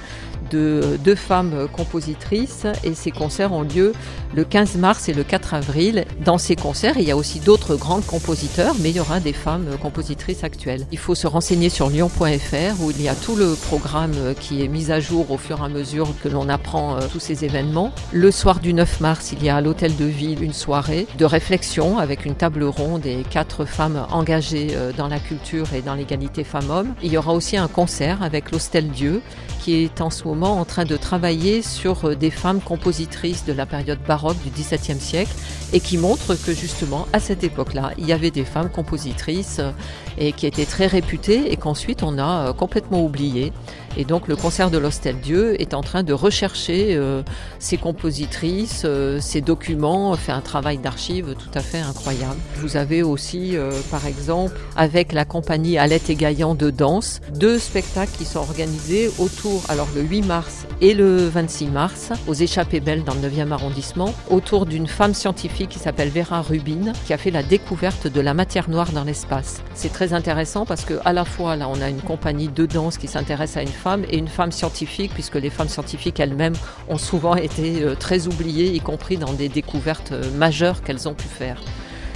de 0.50 0.98
deux 1.02 1.14
femmes 1.14 1.66
compositrices 1.72 2.66
et 2.84 2.94
ces 2.94 3.10
concerts 3.10 3.52
ont 3.52 3.62
lieu 3.62 3.92
le 4.34 4.44
15 4.44 4.76
mars 4.76 5.08
et 5.08 5.14
le 5.14 5.24
4 5.24 5.54
avril. 5.54 6.04
Dans 6.24 6.38
ces 6.38 6.56
concerts, 6.56 6.94
il 6.98 7.04
y 7.04 7.10
a 7.10 7.16
aussi 7.16 7.40
d'autres 7.40 7.76
grands 7.76 8.00
compositeurs, 8.00 8.74
mais 8.80 8.90
il 8.90 8.96
y 8.96 9.00
aura 9.00 9.20
des 9.20 9.32
femmes 9.32 9.66
compositrices 9.80 10.44
actuelles. 10.44 10.86
Il 10.92 10.98
faut 10.98 11.14
se 11.14 11.26
renseigner 11.26 11.68
sur 11.68 11.90
lyon.fr 11.90 12.80
où 12.80 12.90
il 12.90 13.02
y 13.02 13.08
a 13.08 13.14
tout 13.14 13.36
le 13.36 13.54
programme 13.54 14.14
qui 14.40 14.62
est 14.62 14.68
mis 14.68 14.90
à 14.90 15.00
jour 15.00 15.30
au 15.30 15.38
fur 15.38 15.60
et 15.60 15.64
à 15.64 15.68
mesure 15.68 16.08
que 16.22 16.28
l'on 16.28 16.48
apprend 16.48 16.96
euh, 16.96 17.00
tous 17.10 17.20
ces 17.20 17.44
événements. 17.44 17.92
Le 18.12 18.30
soir 18.30 18.60
du 18.60 18.72
9 18.72 19.00
mars, 19.00 19.32
il 19.32 19.42
y 19.44 19.48
a 19.48 19.56
à 19.56 19.60
l'hôtel 19.60 19.96
de 19.96 20.04
ville 20.04 20.42
une 20.42 20.52
soirée 20.52 20.95
de 21.18 21.24
réflexion 21.24 21.98
avec 21.98 22.24
une 22.24 22.34
table 22.34 22.64
ronde 22.64 23.04
et 23.04 23.22
quatre 23.28 23.64
femmes 23.64 24.06
engagées 24.10 24.68
euh, 24.72 24.92
dans 24.96 25.08
la 25.08 25.18
culture 25.18 25.72
et 25.74 25.82
dans 25.82 25.94
l'égalité 25.94 26.44
femmes-hommes. 26.44 26.94
Il 27.02 27.12
y 27.12 27.18
aura 27.18 27.32
aussi 27.32 27.56
un 27.56 27.68
concert 27.68 28.22
avec 28.22 28.50
l'Hostel 28.52 28.88
Dieu 28.88 29.20
qui 29.60 29.82
est 29.82 30.00
en 30.00 30.10
ce 30.10 30.24
moment 30.24 30.60
en 30.60 30.64
train 30.64 30.84
de 30.84 30.96
travailler 30.96 31.60
sur 31.60 32.04
euh, 32.04 32.14
des 32.14 32.30
femmes 32.30 32.60
compositrices 32.60 33.44
de 33.44 33.52
la 33.52 33.66
période 33.66 33.98
baroque 34.06 34.36
du 34.42 34.50
XVIIe 34.50 35.00
siècle 35.00 35.32
et 35.72 35.80
qui 35.80 35.98
montre 35.98 36.34
que 36.34 36.52
justement 36.52 37.06
à 37.12 37.20
cette 37.20 37.44
époque-là, 37.44 37.90
il 37.98 38.06
y 38.06 38.12
avait 38.12 38.30
des 38.30 38.44
femmes 38.44 38.70
compositrices 38.70 39.58
euh, 39.58 39.72
et 40.18 40.32
qui 40.32 40.46
étaient 40.46 40.66
très 40.66 40.86
réputées 40.86 41.52
et 41.52 41.56
qu'ensuite 41.56 42.02
on 42.02 42.18
a 42.18 42.52
complètement 42.52 43.04
oubliées. 43.04 43.52
Et 43.96 44.04
donc 44.04 44.28
le 44.28 44.36
concert 44.36 44.70
de 44.70 44.78
l'Hostel 44.78 45.16
Dieu 45.20 45.60
est 45.60 45.74
en 45.74 45.80
train 45.80 46.02
de 46.02 46.12
rechercher 46.12 46.94
euh, 46.96 47.22
ces 47.58 47.76
compositrices, 47.76 48.82
euh, 48.84 49.18
ces 49.20 49.40
documents, 49.40 50.14
fait 50.16 50.32
un 50.32 50.40
travail 50.40 50.78
d'archives 50.78 51.34
tout 51.34 51.58
à 51.58 51.60
fait 51.60 51.80
incroyable. 51.80 52.36
Vous 52.56 52.76
avez 52.76 53.02
aussi, 53.02 53.56
euh, 53.56 53.70
par 53.90 54.06
exemple, 54.06 54.58
avec 54.76 55.12
la 55.12 55.24
compagnie 55.24 55.78
Alette 55.78 56.10
et 56.10 56.14
Gaillan 56.14 56.54
de 56.54 56.70
danse, 56.70 57.20
deux 57.34 57.58
spectacles 57.58 58.12
qui 58.16 58.24
sont 58.24 58.40
organisés 58.40 59.10
autour, 59.18 59.62
alors 59.68 59.88
le 59.94 60.02
8 60.02 60.22
mars 60.22 60.66
et 60.80 60.94
le 60.94 61.28
26 61.28 61.66
mars, 61.68 62.12
aux 62.26 62.34
Échappées 62.34 62.80
Belles 62.80 63.04
dans 63.04 63.14
le 63.14 63.20
9e 63.20 63.50
arrondissement, 63.50 64.12
autour 64.30 64.66
d'une 64.66 64.86
femme 64.86 65.14
scientifique 65.14 65.70
qui 65.70 65.78
s'appelle 65.78 66.10
Vera 66.10 66.42
Rubin, 66.42 66.92
qui 67.06 67.12
a 67.12 67.18
fait 67.18 67.30
la 67.30 67.42
découverte 67.42 68.06
de 68.06 68.20
la 68.20 68.34
matière 68.34 68.68
noire 68.68 68.92
dans 68.92 69.04
l'espace. 69.04 69.62
C'est 69.74 69.92
très 69.92 70.12
intéressant 70.12 70.66
parce 70.66 70.84
que 70.84 70.94
à 71.04 71.12
la 71.12 71.24
fois 71.24 71.56
là, 71.56 71.68
on 71.68 71.80
a 71.80 71.88
une 71.88 72.00
compagnie 72.02 72.48
de 72.48 72.66
danse 72.66 72.98
qui 72.98 73.08
s'intéresse 73.08 73.56
à 73.56 73.62
une 73.62 73.68
et 74.08 74.18
une 74.18 74.28
femme 74.28 74.52
scientifique, 74.52 75.12
puisque 75.14 75.36
les 75.36 75.50
femmes 75.50 75.68
scientifiques 75.68 76.20
elles-mêmes 76.20 76.56
ont 76.88 76.98
souvent 76.98 77.36
été 77.36 77.82
euh, 77.82 77.94
très 77.94 78.26
oubliées, 78.26 78.72
y 78.72 78.80
compris 78.80 79.16
dans 79.16 79.32
des 79.32 79.48
découvertes 79.48 80.12
euh, 80.12 80.30
majeures 80.32 80.82
qu'elles 80.82 81.08
ont 81.08 81.14
pu 81.14 81.28
faire. 81.28 81.60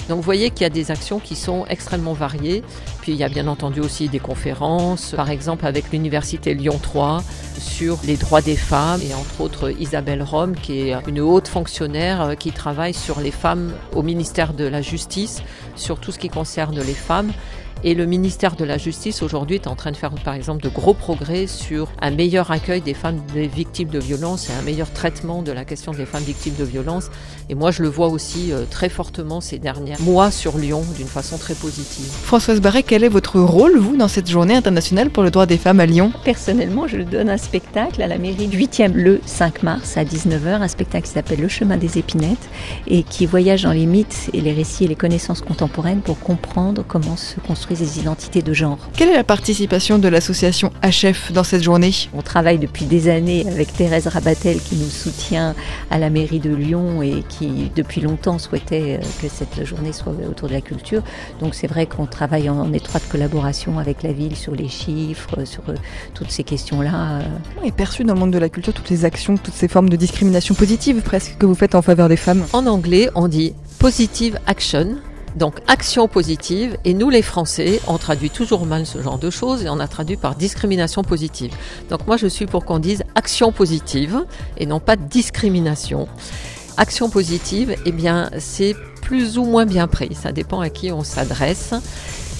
Donc 0.08 0.16
vous 0.16 0.24
voyez 0.24 0.50
qu'il 0.50 0.62
y 0.62 0.64
a 0.64 0.70
des 0.70 0.90
actions 0.90 1.20
qui 1.20 1.36
sont 1.36 1.66
extrêmement 1.68 2.14
variées. 2.14 2.64
Puis 3.00 3.12
il 3.12 3.18
y 3.18 3.22
a 3.22 3.28
bien 3.28 3.46
entendu 3.46 3.78
aussi 3.78 4.08
des 4.08 4.18
conférences, 4.18 5.12
par 5.14 5.30
exemple 5.30 5.64
avec 5.66 5.92
l'Université 5.92 6.52
Lyon 6.52 6.80
3 6.82 7.22
sur 7.60 7.96
les 8.04 8.16
droits 8.16 8.40
des 8.40 8.56
femmes 8.56 9.00
et 9.08 9.14
entre 9.14 9.40
autres 9.40 9.70
Isabelle 9.78 10.24
Rome 10.24 10.56
qui 10.56 10.80
est 10.80 10.96
une 11.06 11.20
haute 11.20 11.46
fonctionnaire 11.46 12.22
euh, 12.22 12.34
qui 12.34 12.50
travaille 12.50 12.94
sur 12.94 13.20
les 13.20 13.30
femmes 13.30 13.72
au 13.94 14.02
ministère 14.02 14.52
de 14.52 14.64
la 14.64 14.82
Justice, 14.82 15.42
sur 15.76 16.00
tout 16.00 16.10
ce 16.10 16.18
qui 16.18 16.28
concerne 16.28 16.80
les 16.80 16.94
femmes 16.94 17.30
et 17.82 17.94
le 17.94 18.04
ministère 18.04 18.56
de 18.56 18.64
la 18.64 18.78
Justice 18.78 19.22
aujourd'hui 19.22 19.56
est 19.56 19.66
en 19.66 19.74
train 19.74 19.90
de 19.90 19.96
faire 19.96 20.10
par 20.10 20.34
exemple 20.34 20.62
de 20.62 20.68
gros 20.68 20.92
progrès 20.92 21.46
sur 21.46 21.88
un 22.02 22.10
meilleur 22.10 22.50
accueil 22.50 22.80
des 22.80 22.94
femmes 22.94 23.20
des 23.32 23.46
victimes 23.46 23.88
de 23.88 23.98
violences 23.98 24.50
et 24.50 24.52
un 24.52 24.62
meilleur 24.62 24.90
traitement 24.92 25.42
de 25.42 25.52
la 25.52 25.64
question 25.64 25.92
des 25.92 26.04
femmes 26.04 26.22
victimes 26.22 26.54
de 26.58 26.64
violences. 26.64 27.10
Et 27.48 27.54
moi 27.54 27.70
je 27.70 27.82
le 27.82 27.88
vois 27.88 28.08
aussi 28.08 28.52
euh, 28.52 28.64
très 28.68 28.88
fortement 28.88 29.40
ces 29.40 29.58
derniers 29.58 29.94
mois 30.00 30.30
sur 30.30 30.58
Lyon 30.58 30.84
d'une 30.96 31.06
façon 31.06 31.38
très 31.38 31.54
positive. 31.54 32.06
Françoise 32.22 32.60
Barret, 32.60 32.82
quel 32.82 33.02
est 33.02 33.08
votre 33.08 33.40
rôle, 33.40 33.78
vous, 33.78 33.96
dans 33.96 34.08
cette 34.08 34.28
journée 34.28 34.54
internationale 34.54 35.10
pour 35.10 35.22
le 35.22 35.30
droit 35.30 35.46
des 35.46 35.58
femmes 35.58 35.80
à 35.80 35.86
Lyon? 35.86 36.12
Personnellement, 36.24 36.86
je 36.86 36.98
donne 36.98 37.30
un 37.30 37.38
spectacle 37.38 38.02
à 38.02 38.06
la 38.06 38.18
mairie 38.18 38.46
du 38.46 38.58
8e 38.58 38.92
le 38.92 39.20
5 39.24 39.62
mars 39.62 39.96
à 39.96 40.04
19h, 40.04 40.60
un 40.60 40.68
spectacle 40.68 41.06
qui 41.06 41.12
s'appelle 41.12 41.40
Le 41.40 41.48
chemin 41.48 41.76
des 41.76 41.98
épinettes 41.98 42.48
et 42.86 43.02
qui 43.02 43.26
voyage 43.26 43.62
dans 43.62 43.72
les 43.72 43.86
mythes 43.86 44.30
et 44.34 44.40
les 44.40 44.52
récits 44.52 44.84
et 44.84 44.88
les 44.88 44.96
connaissances 44.96 45.40
contemporaines 45.40 46.02
pour 46.02 46.20
comprendre 46.20 46.84
comment 46.86 47.16
se 47.16 47.40
construit 47.40 47.69
des 47.74 47.98
identités 47.98 48.42
de 48.42 48.52
genre. 48.52 48.78
Quelle 48.96 49.08
est 49.08 49.16
la 49.16 49.24
participation 49.24 49.98
de 49.98 50.08
l'association 50.08 50.72
HF 50.82 51.32
dans 51.32 51.44
cette 51.44 51.62
journée? 51.62 51.92
On 52.14 52.22
travaille 52.22 52.58
depuis 52.58 52.84
des 52.84 53.08
années 53.08 53.46
avec 53.48 53.72
Thérèse 53.72 54.06
Rabatel 54.06 54.60
qui 54.60 54.76
nous 54.76 54.88
soutient 54.88 55.54
à 55.90 55.98
la 55.98 56.10
mairie 56.10 56.40
de 56.40 56.54
Lyon 56.54 57.02
et 57.02 57.22
qui 57.28 57.70
depuis 57.74 58.00
longtemps 58.00 58.38
souhaitait 58.38 59.00
euh, 59.00 59.06
que 59.22 59.28
cette 59.28 59.64
journée 59.64 59.92
soit 59.92 60.12
autour 60.28 60.48
de 60.48 60.54
la 60.54 60.60
culture. 60.60 61.02
Donc 61.40 61.54
c'est 61.54 61.66
vrai 61.66 61.86
qu'on 61.86 62.06
travaille 62.06 62.50
en 62.50 62.72
étroite 62.72 63.02
collaboration 63.08 63.78
avec 63.78 64.02
la 64.02 64.12
ville 64.12 64.36
sur 64.36 64.54
les 64.54 64.68
chiffres, 64.68 65.44
sur 65.44 65.62
euh, 65.68 65.74
toutes 66.14 66.30
ces 66.30 66.44
questions-là. 66.44 67.20
Comment 67.54 67.66
est 67.66 67.72
perçu 67.72 68.04
dans 68.04 68.14
le 68.14 68.20
monde 68.20 68.32
de 68.32 68.38
la 68.38 68.48
culture 68.48 68.72
toutes 68.72 68.90
les 68.90 69.04
actions, 69.04 69.36
toutes 69.36 69.54
ces 69.54 69.68
formes 69.68 69.88
de 69.88 69.96
discrimination 69.96 70.54
positive 70.54 71.02
presque 71.02 71.36
que 71.38 71.46
vous 71.46 71.54
faites 71.54 71.74
en 71.74 71.82
faveur 71.82 72.08
des 72.08 72.16
femmes? 72.16 72.44
En 72.52 72.66
anglais, 72.66 73.10
on 73.14 73.28
dit 73.28 73.54
positive 73.78 74.38
action 74.46 74.96
donc 75.36 75.56
action 75.68 76.08
positive, 76.08 76.76
et 76.84 76.94
nous 76.94 77.10
les 77.10 77.22
Français, 77.22 77.80
on 77.86 77.98
traduit 77.98 78.30
toujours 78.30 78.66
mal 78.66 78.86
ce 78.86 79.00
genre 79.00 79.18
de 79.18 79.30
choses 79.30 79.64
et 79.64 79.68
on 79.68 79.78
a 79.78 79.88
traduit 79.88 80.16
par 80.16 80.34
discrimination 80.34 81.02
positive. 81.02 81.52
Donc 81.88 82.06
moi 82.06 82.16
je 82.16 82.26
suis 82.26 82.46
pour 82.46 82.64
qu'on 82.64 82.78
dise 82.78 83.04
action 83.14 83.52
positive 83.52 84.24
et 84.58 84.66
non 84.66 84.80
pas 84.80 84.96
discrimination. 84.96 86.08
Action 86.76 87.10
positive, 87.10 87.76
eh 87.84 87.92
bien 87.92 88.30
c'est 88.38 88.74
plus 89.02 89.38
ou 89.38 89.44
moins 89.44 89.66
bien 89.66 89.86
pris, 89.86 90.14
ça 90.14 90.32
dépend 90.32 90.60
à 90.60 90.68
qui 90.68 90.92
on 90.92 91.04
s'adresse. 91.04 91.74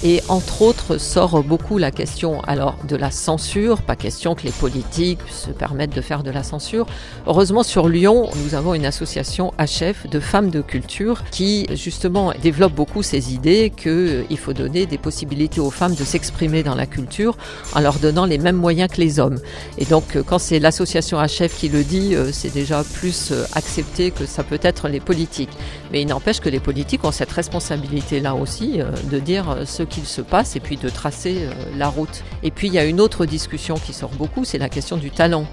Et 0.02 0.22
entre 0.28 0.62
autres 0.62 0.96
sort 0.96 1.42
beaucoup 1.42 1.76
la 1.76 1.90
question 1.90 2.40
alors 2.44 2.76
de 2.88 2.96
la 2.96 3.10
censure, 3.10 3.82
pas 3.82 3.96
question 3.96 4.34
que 4.34 4.44
les 4.44 4.50
politiques 4.50 5.18
se 5.30 5.50
permettent 5.50 5.94
de 5.94 6.00
faire 6.00 6.22
de 6.22 6.30
la 6.30 6.42
censure. 6.42 6.86
Heureusement 7.26 7.62
sur 7.62 7.86
Lyon, 7.86 8.30
nous 8.42 8.54
avons 8.54 8.72
une 8.72 8.86
association 8.86 9.52
HF 9.58 10.08
de 10.08 10.18
femmes 10.18 10.48
de 10.48 10.62
culture 10.62 11.22
qui 11.30 11.66
justement 11.74 12.32
développe 12.42 12.72
beaucoup 12.72 13.02
ces 13.02 13.34
idées 13.34 13.70
qu'il 13.76 13.90
euh, 13.90 14.36
faut 14.36 14.54
donner 14.54 14.86
des 14.86 14.96
possibilités 14.96 15.60
aux 15.60 15.70
femmes 15.70 15.94
de 15.94 16.04
s'exprimer 16.04 16.62
dans 16.62 16.74
la 16.74 16.86
culture 16.86 17.36
en 17.74 17.80
leur 17.80 17.98
donnant 17.98 18.24
les 18.24 18.38
mêmes 18.38 18.56
moyens 18.56 18.90
que 18.90 19.02
les 19.02 19.20
hommes. 19.20 19.38
Et 19.76 19.84
donc 19.84 20.16
euh, 20.16 20.22
quand 20.22 20.38
c'est 20.38 20.60
l'association 20.60 21.18
HF 21.18 21.54
qui 21.58 21.68
le 21.68 21.84
dit, 21.84 22.14
euh, 22.14 22.30
c'est 22.32 22.54
déjà 22.54 22.84
plus 22.84 23.34
accepté 23.54 24.12
que 24.12 24.24
ça 24.24 24.44
peut 24.44 24.60
être 24.62 24.88
les 24.88 25.00
politiques. 25.00 25.50
Mais 25.92 26.00
il 26.00 26.08
n'empêche 26.08 26.40
que 26.40 26.48
les 26.48 26.60
politiques 26.60 27.04
ont 27.04 27.12
cette 27.12 27.32
responsabilité 27.32 28.20
là 28.20 28.34
aussi 28.34 28.78
de 29.10 29.18
dire 29.18 29.58
ce 29.66 29.82
qu'il 29.90 30.07
se 30.07 30.22
passe 30.22 30.57
et 30.57 30.61
puis 30.61 30.76
de 30.76 30.88
tracer 30.88 31.40
euh, 31.40 31.53
la 31.76 31.88
route. 31.88 32.22
Et 32.42 32.50
puis 32.50 32.68
il 32.68 32.72
y 32.72 32.79
a 32.79 32.85
une 32.85 33.00
autre 33.00 33.26
discussion 33.26 33.74
qui 33.74 33.92
sort 33.92 34.11
beaucoup, 34.11 34.44
c'est 34.44 34.59
la 34.59 34.70
question 34.70 34.96
du 34.96 35.11
talent. 35.11 35.44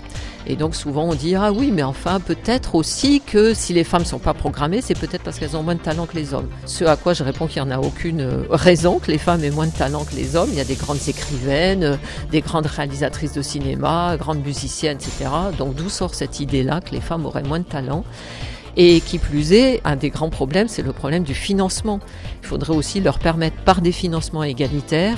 Et 0.46 0.56
donc 0.56 0.76
souvent 0.76 1.04
on 1.04 1.14
dit 1.14 1.36
ah 1.36 1.52
oui 1.52 1.72
mais 1.74 1.84
enfin 1.84 2.22
peut-être 2.22 2.76
aussi 2.76 3.20
que 3.20 3.54
si 3.54 3.74
les 3.74 3.84
femmes 3.84 4.06
sont 4.06 4.20
pas 4.20 4.34
programmées 4.34 4.80
c'est 4.82 4.98
peut-être 4.98 5.24
parce 5.24 5.40
qu'elles 5.40 5.58
ont 5.58 5.64
moins 5.64 5.76
de 5.76 5.82
talent 5.82 6.06
que 6.06 6.16
les 6.16 6.34
hommes. 6.34 6.48
Ce 6.66 6.86
à 6.86 6.96
quoi 6.96 7.14
je 7.14 7.24
réponds 7.24 7.48
qu'il 7.48 7.62
n'y 7.62 7.70
en 7.70 7.76
a 7.76 7.80
aucune 7.80 8.22
euh, 8.22 8.44
raison 8.50 9.00
que 9.00 9.12
les 9.12 9.18
femmes 9.18 9.44
aient 9.44 9.52
moins 9.52 9.68
de 9.68 9.74
talent 9.74 10.06
que 10.06 10.16
les 10.16 10.38
hommes. 10.38 10.50
Il 10.52 10.58
y 10.58 10.62
a 10.62 10.66
des 10.66 10.76
grandes 10.76 11.06
écrivaines, 11.08 11.84
euh, 11.84 11.98
des 12.32 12.40
grandes 12.40 12.68
réalisatrices 12.68 13.34
de 13.34 13.42
cinéma, 13.42 14.16
grandes 14.18 14.46
musiciennes 14.46 14.98
etc. 14.98 15.30
Donc 15.58 15.76
d'où 15.76 15.90
sort 15.90 16.16
cette 16.16 16.40
idée 16.40 16.64
là 16.64 16.80
que 16.80 16.92
les 16.92 17.02
femmes 17.02 17.26
auraient 17.26 17.44
moins 17.44 17.60
de 17.60 17.66
talent? 17.66 18.06
Et 18.78 19.02
qui 19.02 19.18
plus 19.18 19.54
est, 19.54 19.82
un 19.84 19.96
des 19.96 20.10
grands 20.10 20.30
problèmes, 20.30 20.68
c'est 20.68 20.84
le 20.84 20.94
problème 20.94 21.24
du 21.24 21.34
financement. 21.34 22.00
Il 22.44 22.48
faudrait 22.48 22.76
aussi 22.76 23.02
leur 23.02 23.18
permettre, 23.18 23.58
par 23.64 23.82
des 23.82 23.92
financements 23.92 24.44
égalitaires, 24.44 25.18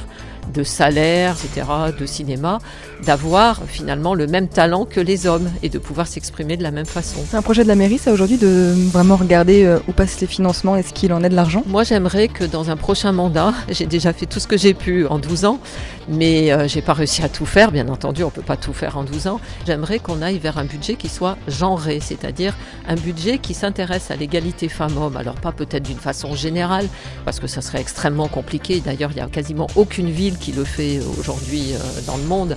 de 0.53 0.63
salaire, 0.63 1.35
etc., 1.43 1.67
de 1.97 2.05
cinéma, 2.05 2.59
d'avoir 3.05 3.61
finalement 3.67 4.13
le 4.13 4.27
même 4.27 4.47
talent 4.47 4.85
que 4.85 4.99
les 4.99 5.27
hommes 5.27 5.49
et 5.63 5.69
de 5.69 5.79
pouvoir 5.79 6.07
s'exprimer 6.07 6.57
de 6.57 6.63
la 6.63 6.71
même 6.71 6.85
façon. 6.85 7.19
C'est 7.29 7.37
un 7.37 7.41
projet 7.41 7.63
de 7.63 7.67
la 7.67 7.75
mairie, 7.75 7.97
ça 7.97 8.11
aujourd'hui, 8.11 8.37
de 8.37 8.73
vraiment 8.91 9.15
regarder 9.15 9.65
euh, 9.65 9.79
où 9.87 9.91
passent 9.91 10.19
les 10.21 10.27
financements, 10.27 10.75
est-ce 10.75 10.93
qu'il 10.93 11.13
en 11.13 11.23
est 11.23 11.29
de 11.29 11.35
l'argent? 11.35 11.63
Moi, 11.67 11.83
j'aimerais 11.83 12.27
que 12.27 12.43
dans 12.43 12.69
un 12.69 12.77
prochain 12.77 13.11
mandat, 13.11 13.53
j'ai 13.69 13.85
déjà 13.85 14.13
fait 14.13 14.25
tout 14.25 14.39
ce 14.39 14.47
que 14.47 14.57
j'ai 14.57 14.73
pu 14.73 15.05
en 15.07 15.19
12 15.19 15.45
ans, 15.45 15.59
mais 16.07 16.51
euh, 16.51 16.67
j'ai 16.67 16.81
pas 16.81 16.93
réussi 16.93 17.21
à 17.21 17.29
tout 17.29 17.45
faire, 17.45 17.71
bien 17.71 17.87
entendu, 17.87 18.23
on 18.23 18.29
peut 18.29 18.41
pas 18.41 18.57
tout 18.57 18.73
faire 18.73 18.97
en 18.97 19.03
12 19.03 19.27
ans. 19.27 19.39
J'aimerais 19.65 19.99
qu'on 19.99 20.21
aille 20.21 20.39
vers 20.39 20.57
un 20.57 20.65
budget 20.65 20.95
qui 20.95 21.09
soit 21.09 21.37
genré, 21.47 21.99
c'est-à-dire 22.01 22.55
un 22.87 22.95
budget 22.95 23.37
qui 23.37 23.53
s'intéresse 23.53 24.11
à 24.11 24.15
l'égalité 24.15 24.69
femmes-hommes, 24.69 25.17
alors 25.17 25.35
pas 25.35 25.51
peut-être 25.51 25.83
d'une 25.83 25.97
façon 25.97 26.35
générale, 26.35 26.87
parce 27.25 27.39
que 27.39 27.47
ça 27.47 27.61
serait 27.61 27.81
extrêmement 27.81 28.27
compliqué. 28.27 28.81
D'ailleurs, 28.83 29.11
il 29.11 29.15
n'y 29.15 29.21
a 29.21 29.27
quasiment 29.27 29.67
aucune 29.75 30.09
ville 30.09 30.37
qui 30.39 30.51
le 30.51 30.63
fait 30.63 30.99
aujourd'hui 31.19 31.73
euh, 31.73 32.01
dans 32.05 32.17
le 32.17 32.23
monde. 32.23 32.55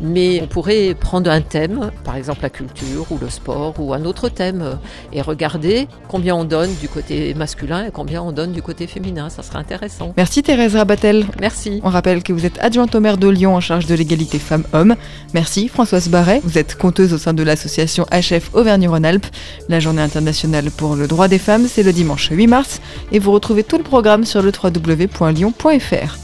Mais 0.00 0.40
on 0.42 0.46
pourrait 0.46 0.94
prendre 0.98 1.30
un 1.30 1.40
thème, 1.40 1.90
par 2.04 2.16
exemple 2.16 2.40
la 2.42 2.50
culture 2.50 3.06
ou 3.10 3.18
le 3.18 3.28
sport 3.28 3.74
ou 3.78 3.94
un 3.94 4.04
autre 4.04 4.28
thème, 4.28 4.62
euh, 4.62 4.74
et 5.12 5.22
regarder 5.22 5.88
combien 6.08 6.34
on 6.34 6.44
donne 6.44 6.70
du 6.80 6.88
côté 6.88 7.32
masculin 7.34 7.86
et 7.86 7.90
combien 7.90 8.22
on 8.22 8.32
donne 8.32 8.52
du 8.52 8.62
côté 8.62 8.86
féminin. 8.86 9.30
Ça 9.30 9.42
serait 9.42 9.58
intéressant. 9.58 10.12
Merci 10.16 10.42
Thérèse 10.42 10.76
Rabatel. 10.76 11.26
Merci. 11.40 11.80
On 11.84 11.90
rappelle 11.90 12.22
que 12.22 12.32
vous 12.32 12.44
êtes 12.46 12.58
adjointe 12.60 12.94
au 12.94 13.00
maire 13.00 13.18
de 13.18 13.28
Lyon 13.28 13.54
en 13.54 13.60
charge 13.60 13.86
de 13.86 13.94
l'égalité 13.94 14.38
femmes-hommes. 14.38 14.96
Merci 15.32 15.68
Françoise 15.68 16.08
Barret. 16.08 16.40
Vous 16.44 16.58
êtes 16.58 16.76
conteuse 16.76 17.12
au 17.12 17.18
sein 17.18 17.32
de 17.32 17.42
l'association 17.42 18.04
HF 18.12 18.50
Auvergne-Rhône-Alpes. 18.54 19.26
La 19.68 19.80
journée 19.80 20.02
internationale 20.02 20.70
pour 20.70 20.96
le 20.96 21.06
droit 21.06 21.28
des 21.28 21.38
femmes, 21.38 21.66
c'est 21.68 21.82
le 21.82 21.92
dimanche 21.92 22.28
8 22.30 22.46
mars. 22.46 22.80
Et 23.12 23.18
vous 23.18 23.32
retrouvez 23.32 23.62
tout 23.62 23.78
le 23.78 23.84
programme 23.84 24.24
sur 24.24 24.42
le 24.42 24.52
www.lyon.fr. 24.62 26.23